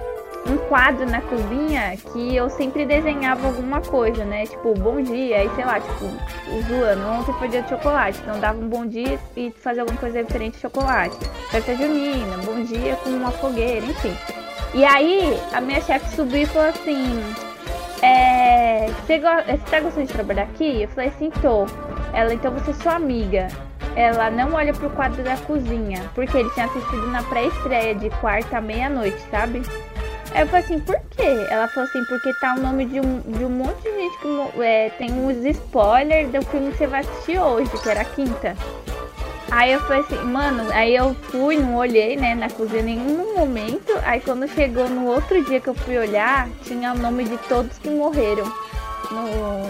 [0.47, 4.45] um quadro na cozinha que eu sempre desenhava alguma coisa, né?
[4.45, 6.05] Tipo, bom dia, aí sei lá, tipo,
[6.67, 10.23] zoando, ontem foi dia de chocolate, então dava um bom dia e fazia alguma coisa
[10.23, 11.17] diferente de chocolate.
[11.51, 14.15] Festa junina, bom dia com uma fogueira, enfim.
[14.73, 17.19] E aí, a minha chefe subiu e falou assim.
[18.01, 20.83] É, você, go- você tá gostando de trabalhar aqui?
[20.83, 21.65] Eu falei assim, tô.
[22.13, 23.47] Ela, então você é sua amiga.
[23.95, 28.61] Ela não olha pro quadro da cozinha, porque ele tinha assistido na pré-estreia de quarta
[28.61, 29.61] meia-noite, sabe?
[30.32, 31.47] Aí eu falei assim, por quê?
[31.49, 34.61] Ela falou assim, porque tá o nome de um, de um monte de gente que
[34.61, 38.55] é, tem uns spoilers do filme que você vai assistir hoje, que era a quinta.
[39.51, 43.36] Aí eu falei assim, mano, aí eu fui, não olhei, né, na cozinha em nenhum
[43.36, 43.91] momento.
[44.05, 47.75] Aí quando chegou no outro dia que eu fui olhar, tinha o nome de todos
[47.80, 48.45] que morreram
[49.09, 49.67] no,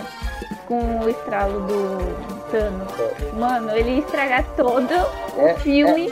[0.68, 3.34] com o estralo do Thanos.
[3.40, 4.92] Mano, ele ia estragar todo
[5.38, 6.12] o É, filme.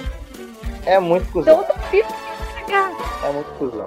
[0.86, 1.58] É muito cuzão.
[1.62, 2.10] Todo o filme
[2.70, 3.86] É muito cuzão.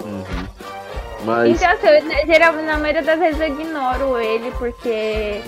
[1.25, 5.43] mas Então, assim, eu, geral, na maioria das vezes eu ignoro ele, porque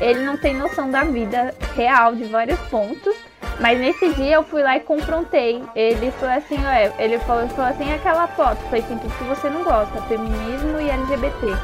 [0.00, 3.14] ele não tem noção da vida real de vários pontos.
[3.60, 5.62] Mas nesse dia eu fui lá e confrontei.
[5.74, 9.24] Ele falou assim, ué, ele falou, ele falou assim, aquela foto, foi assim, tudo que
[9.24, 11.56] você não gosta, feminismo e LGBT.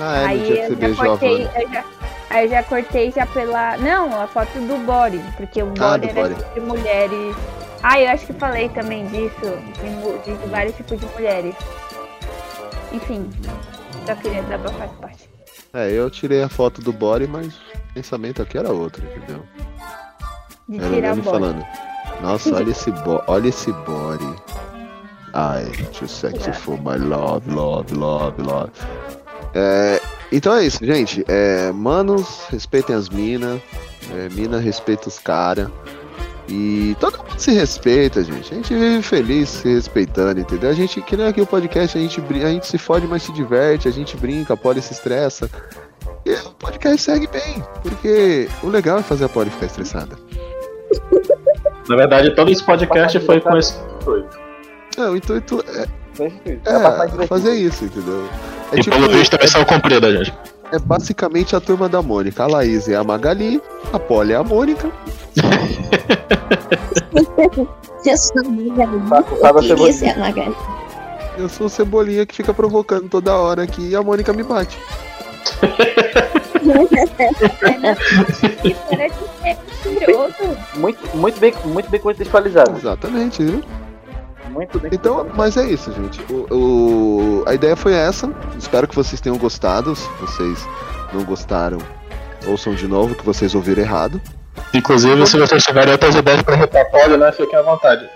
[0.00, 1.84] Ah, é, aí eu já cortei, eu já,
[2.30, 3.76] aí eu já cortei já pela.
[3.76, 6.44] Não, a foto do body, porque o Ah, body do era body.
[6.54, 7.36] de mulheres.
[7.82, 9.40] Ah, eu acho que falei também disso,
[10.24, 11.54] de, de vários tipos de mulheres.
[12.92, 13.28] Enfim,
[14.06, 15.30] só queria desabafar essa parte.
[15.72, 19.42] É, eu tirei a foto do body, mas o pensamento aqui era outro, entendeu?
[20.68, 21.38] De Era tirar o ele body.
[21.38, 21.66] falando,
[22.20, 24.36] nossa, olha esse, bo olha esse body.
[25.32, 25.64] Ai,
[25.96, 28.72] too sexy for my love, love, love, love.
[29.54, 30.00] É,
[30.32, 31.24] então é isso, gente.
[31.28, 33.60] É, manos, respeitem as minas.
[34.12, 35.70] É, mina, respeita os caras.
[36.52, 38.52] E todo mundo se respeita, gente.
[38.52, 40.68] A gente vive feliz se respeitando, entendeu?
[40.68, 43.32] A gente, que nem aqui o podcast, a gente, a gente se fode, mas se
[43.32, 45.48] diverte, a gente brinca, a Polly se estressa.
[46.26, 50.16] E o podcast segue bem, porque o legal é fazer a Polly ficar estressada.
[51.88, 54.38] Na verdade, todo esse podcast foi com esse intuito.
[54.98, 55.86] É, o intuito é,
[56.66, 58.28] É, é fazer isso, entendeu?
[58.72, 60.34] É E pelo visto a missão cumprida, gente.
[60.72, 62.42] É basicamente a turma da Mônica.
[62.42, 63.60] A Laís é a Magali,
[63.92, 64.90] a Polly é a Mônica.
[68.04, 70.56] Eu sou eu ser a Magali.
[71.36, 74.78] Eu sou o Cebolinha que fica provocando toda hora aqui e a Mônica me bate.
[80.76, 82.76] Muito, muito, bem, muito bem contextualizado.
[82.76, 83.62] Exatamente, viu?
[84.50, 86.20] Muito bem Então, mas é isso, gente.
[86.32, 88.30] O, o- a ideia foi essa.
[88.58, 89.94] Espero que vocês tenham gostado.
[89.96, 90.66] Se vocês
[91.12, 91.78] não gostaram,
[92.46, 94.20] ouçam de novo, que vocês ouviram errado.
[94.74, 98.08] Inclusive, se vocês tiverem outras ideias pra repapolho, né, fiquem à vontade.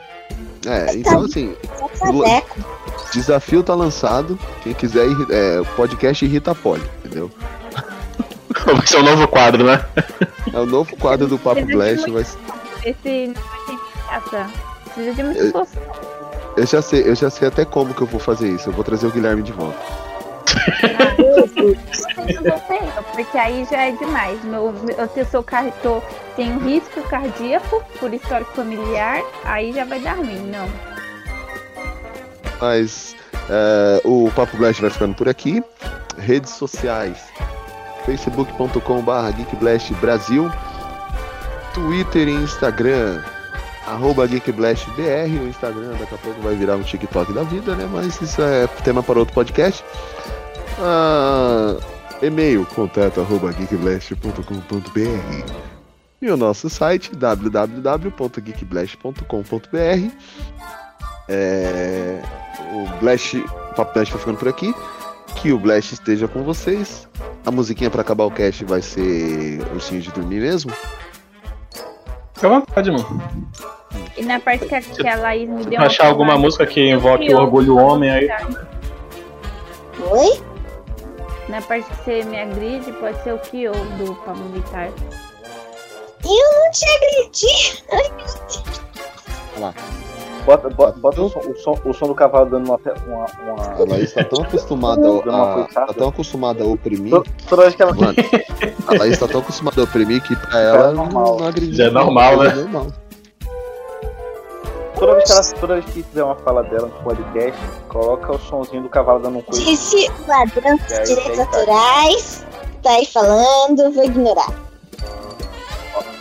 [0.66, 1.54] É, então assim,
[1.98, 2.56] Cadeco.
[3.12, 4.38] desafio tá lançado.
[4.62, 7.30] Quem quiser, é, o podcast Irrita Poli, entendeu?
[8.66, 9.84] Vai ser um novo quadro, né?
[10.52, 12.08] É o novo quadro do Papo Blast.
[12.10, 12.22] Vai...
[12.22, 13.78] Esse não vai ter
[14.08, 14.50] graça.
[14.94, 15.72] Precisa de muita Eu- esforço.
[16.56, 18.68] Eu já sei, eu já sei até como que eu vou fazer isso.
[18.68, 19.78] Eu vou trazer o Guilherme de volta.
[22.44, 24.42] Eu porque aí já é demais.
[24.44, 26.00] Meu, eu tenho, sou, car- tô,
[26.36, 30.68] tenho risco cardíaco por histórico familiar, aí já vai dar ruim, não.
[32.60, 33.16] Mas
[33.50, 35.62] é, o Papo Blast vai ficando por aqui.
[36.18, 37.18] Redes sociais:
[38.06, 40.50] facebook.com.br Geekblast Brasil,
[41.74, 43.22] Twitter e Instagram,
[43.86, 45.40] arroba GeekblastBR.
[45.40, 47.88] O Instagram daqui a pouco vai virar um TikTok da vida, né?
[47.90, 49.84] Mas isso é tema para outro podcast.
[50.78, 51.76] Ah,
[52.22, 55.74] e-mail contato arroba geekblast.com.br
[56.24, 60.10] e o nosso site www.geekblast.com.br.
[61.28, 62.22] É,
[62.72, 64.74] o Blast, o Papo Blast vai ficando por aqui.
[65.36, 67.06] Que o Blast esteja com vocês.
[67.44, 70.72] A musiquinha para acabar o cast vai ser Ursinho de Dormir mesmo.
[72.44, 73.22] Fica à vontade, mano.
[74.18, 75.80] E na parte que a, que a Laís me Se deu.
[75.80, 78.28] tu achar alguma música que invoque o orgulho homem aí.
[80.10, 80.42] Oi?
[81.48, 84.90] Na parte que você me agride, pode ser o Kyo do Pablo Vittar.
[86.22, 87.82] Eu não te agredi.
[87.90, 88.82] Deus.
[89.58, 89.74] lá.
[90.44, 92.78] Bota, bota, bota o, som, o, som, o som do cavalo dando uma.
[93.06, 93.74] uma, uma...
[93.74, 97.14] A Laís tá tão acostumada a, tá tão acostumada a oprimir.
[97.48, 97.94] Toda, vez que ela.
[97.94, 98.14] Mano,
[98.86, 101.38] a Laís tá tão acostumada a oprimir que pra ela não, normal.
[101.40, 101.74] não agredir.
[101.74, 102.50] Já é normal, né?
[102.50, 102.86] É normal.
[104.98, 108.38] Toda vez, que ela, toda vez que tiver uma fala dela no podcast, coloca o
[108.38, 109.64] sonzinho do cavalo dando um coice.
[109.64, 111.42] Disse o ladrão dos direitos tá.
[111.42, 112.46] autorais.
[112.82, 114.52] Tá aí falando, vou ignorar.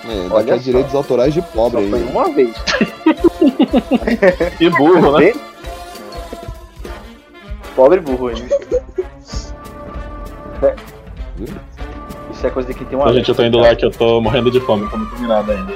[0.06, 2.10] É, Olha direitos autorais de pobre Só foi aí.
[2.10, 2.56] uma vez.
[4.60, 5.34] E burro, né?
[7.76, 8.48] Pobre burro, hein?
[10.62, 10.76] É.
[12.32, 13.10] Isso é coisa de que tem uma.
[13.10, 15.54] Ô, gente, eu tô indo lá que eu tô morrendo de fome, não comi nada
[15.54, 15.74] ainda.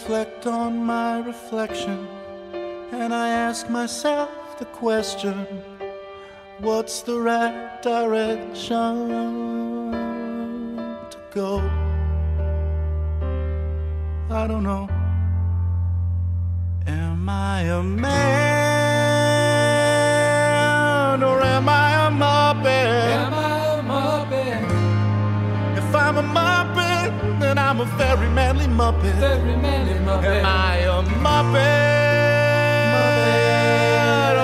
[0.00, 2.08] Reflect on my reflection
[2.90, 5.46] and I ask myself the question
[6.60, 9.10] what's the right direction
[11.10, 11.58] to go?
[14.30, 14.88] I don't know.
[16.86, 18.59] Am I a man
[28.80, 29.14] muppet.
[29.24, 30.40] Very manly muppet.
[30.40, 32.74] Am I a muppet?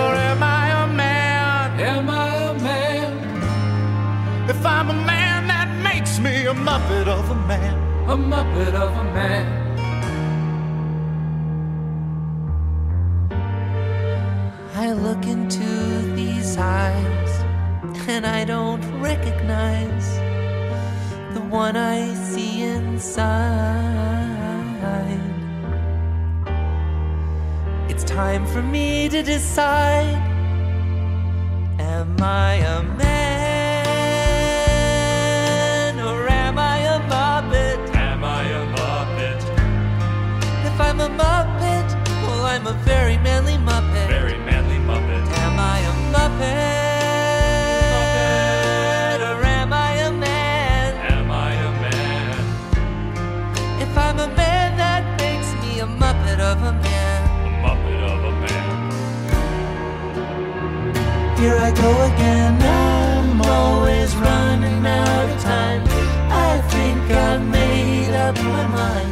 [0.02, 1.80] Or am I a man?
[1.92, 3.10] Am I a man?
[4.52, 7.74] If I'm a man, that makes me a muppet of a man.
[8.14, 9.46] A muppet of a man.
[14.84, 15.70] I look into
[16.20, 17.32] these eyes
[18.14, 20.25] and I don't recognize the
[21.56, 23.24] one I see inside.
[27.88, 30.16] It's time for me to decide
[31.78, 33.14] Am I a man
[35.98, 37.80] or am I a muppet?
[37.94, 39.40] Am I a muppet?
[40.70, 41.88] If I'm a muppet,
[42.26, 43.55] well, I'm a very manly
[61.46, 62.60] Here I go again.
[62.60, 65.82] I'm always running out of time.
[66.28, 69.05] I think I've made up my mind.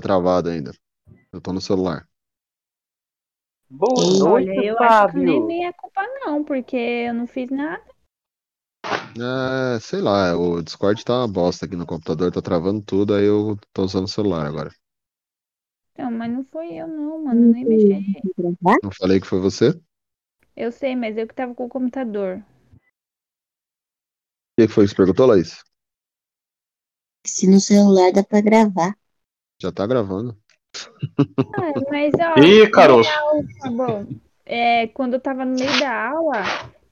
[0.00, 0.72] Tá travada ainda.
[1.32, 2.08] Eu tô no celular.
[3.68, 5.46] Boa Olha, noite, eu acho que nem Fábio.
[5.46, 7.82] minha culpa não, porque eu não fiz nada.
[9.16, 13.24] É, sei lá, o Discord tá uma bosta aqui no computador, tá travando tudo, aí
[13.24, 14.70] eu tô usando o celular agora.
[15.96, 17.52] Não, mas não foi eu não, mano.
[17.52, 17.86] Nem mexi.
[18.82, 19.70] Não falei que foi você?
[19.70, 19.80] O
[20.54, 22.44] Eu sei, mas eu que tava com o computador.
[24.56, 25.50] que que foi que você perguntou, Laís?
[27.26, 28.94] Se no celular dá pra gravar.
[29.60, 30.36] Já tá gravando.
[31.54, 32.40] Ah, mas ó.
[32.40, 33.10] Ih, caroço.
[33.10, 34.06] real, Tá bom.
[34.46, 36.42] É, quando eu tava no meio da aula,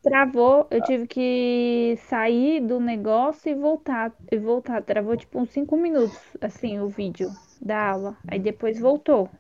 [0.03, 0.67] travou.
[0.71, 4.13] Eu tive que sair do negócio e voltar.
[4.31, 4.83] E voltar.
[4.83, 8.17] Travou tipo uns 5 minutos, assim, o vídeo da aula.
[8.29, 9.31] Aí depois voltou.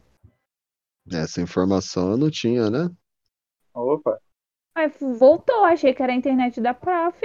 [1.10, 2.90] Essa informação eu não tinha, né?
[3.74, 4.18] Opa.
[4.74, 7.20] Aí voltou, achei que era a internet da prof.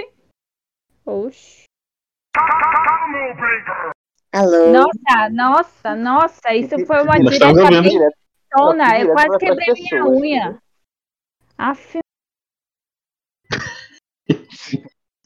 [1.06, 1.64] Oxi.
[4.34, 4.72] Alô?
[4.72, 8.00] Nossa, nossa, nossa, isso foi uma Nós direta bem
[8.50, 8.98] tona.
[9.00, 10.58] Eu quase quebrei minha pessoas, unha.
[11.56, 11.98] Aff,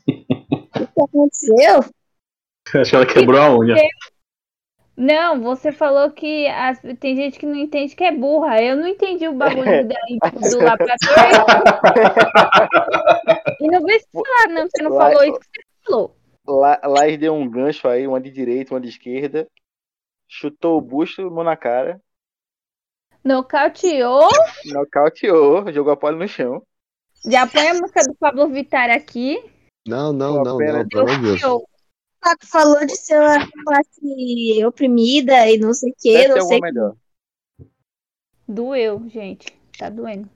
[0.06, 1.80] O que aconteceu?
[2.74, 3.74] Acho que ela quebrou a unha.
[4.96, 8.60] Não, você falou que as- tem gente que não entende que é burra.
[8.60, 9.96] Eu não entendi o bagulho da,
[10.50, 10.98] do laboratório.
[13.60, 16.16] E no vestibular, não, você não Lá- falou isso que você falou.
[16.48, 19.46] Lá, Laís deu um gancho aí, uma de direita, uma de esquerda.
[20.26, 22.00] Chutou o busto, mão na cara.
[23.22, 24.30] Nocauteou.
[24.64, 26.62] Nocauteou, jogou a bola no chão.
[27.26, 29.44] Já põe a música do Pablo Vittar aqui.
[29.86, 31.42] Não, não, não, não, pelo amor de Deus.
[31.42, 31.66] Eu, O
[32.20, 36.94] Paco falou de ser uma classe oprimida e não sei o que, não sei melhor.
[38.46, 39.54] doeu, gente.
[39.78, 40.30] Tá doendo.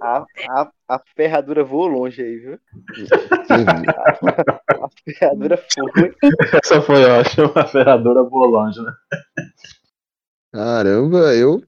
[0.01, 2.59] A, a, a ferradura voou longe aí, viu?
[3.47, 3.89] Teve.
[4.69, 6.15] A ferradura foi.
[6.63, 7.53] Essa foi ótima.
[7.55, 8.91] A ferradura boa longe, né?
[10.51, 11.63] Caramba, eu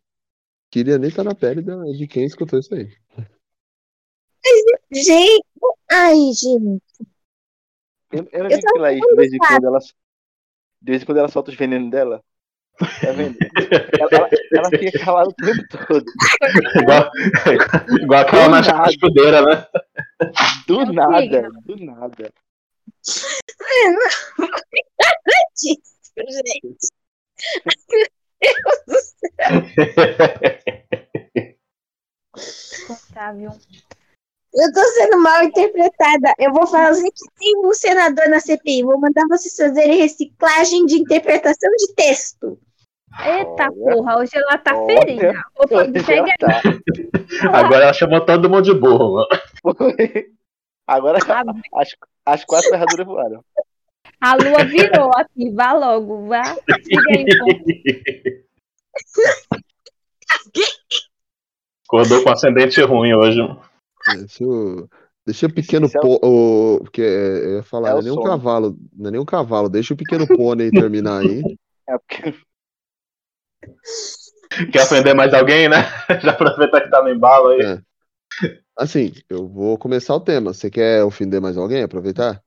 [0.70, 2.90] queria nem estar na pele de quem escutou isso aí.
[4.92, 5.44] Gente,
[5.92, 6.84] ai, gente.
[8.12, 9.80] Eu, eu Eu vi que Laís, de vez em quando ela.
[9.80, 12.24] De vez em quando ela solta os venenos dela.
[12.78, 13.38] Tá vendo?
[14.00, 16.06] Ela, ela, fica calada o tempo todo.
[16.76, 17.10] Igual,
[18.02, 18.90] igual aquela Do na nada.
[18.90, 19.68] escudeira, né?
[20.68, 22.34] Do nada, do nada.
[25.56, 26.92] disso, gente.
[28.42, 29.50] Meu Deus do céu.
[32.88, 33.50] Contar, viu?
[34.56, 36.34] Eu tô sendo mal interpretada.
[36.40, 38.84] Eu vou fazer que tem um senador na CPI.
[38.84, 42.58] Vou mandar vocês fazerem reciclagem de interpretação de texto.
[43.26, 43.96] Eita Olha.
[43.96, 44.86] porra, hoje ela tá Olha.
[44.86, 45.44] ferinha.
[45.58, 46.62] Opa, ela tá.
[47.52, 49.28] Agora ela chamou todo mundo de burro.
[49.62, 50.32] Foi.
[50.88, 51.18] Agora
[51.74, 51.90] as,
[52.26, 53.44] as quatro ferraduras voaram.
[54.22, 56.56] A lua virou aqui, vá logo, vá.
[61.86, 63.42] Acordou com ascendente ruim hoje.
[64.08, 64.90] Deixa eu,
[65.26, 68.12] deixa o pequeno é o- pô, porque é, eu ia falar, É não é nem
[68.12, 68.28] um sono.
[68.28, 71.42] cavalo, não é nem um cavalo, deixa o pequeno pônei terminar aí.
[71.88, 72.34] É porque
[74.72, 75.78] Quer ofender mais alguém, né?
[76.24, 77.62] Já aproveitar que tá no embalo aí.
[77.62, 77.82] É.
[78.78, 80.54] Assim, eu vou começar o tema.
[80.54, 81.84] Você quer ofender mais alguém?
[81.84, 82.42] Aproveitar?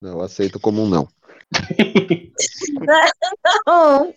[0.00, 1.08] Não, eu aceito como um não.
[3.66, 4.14] Não.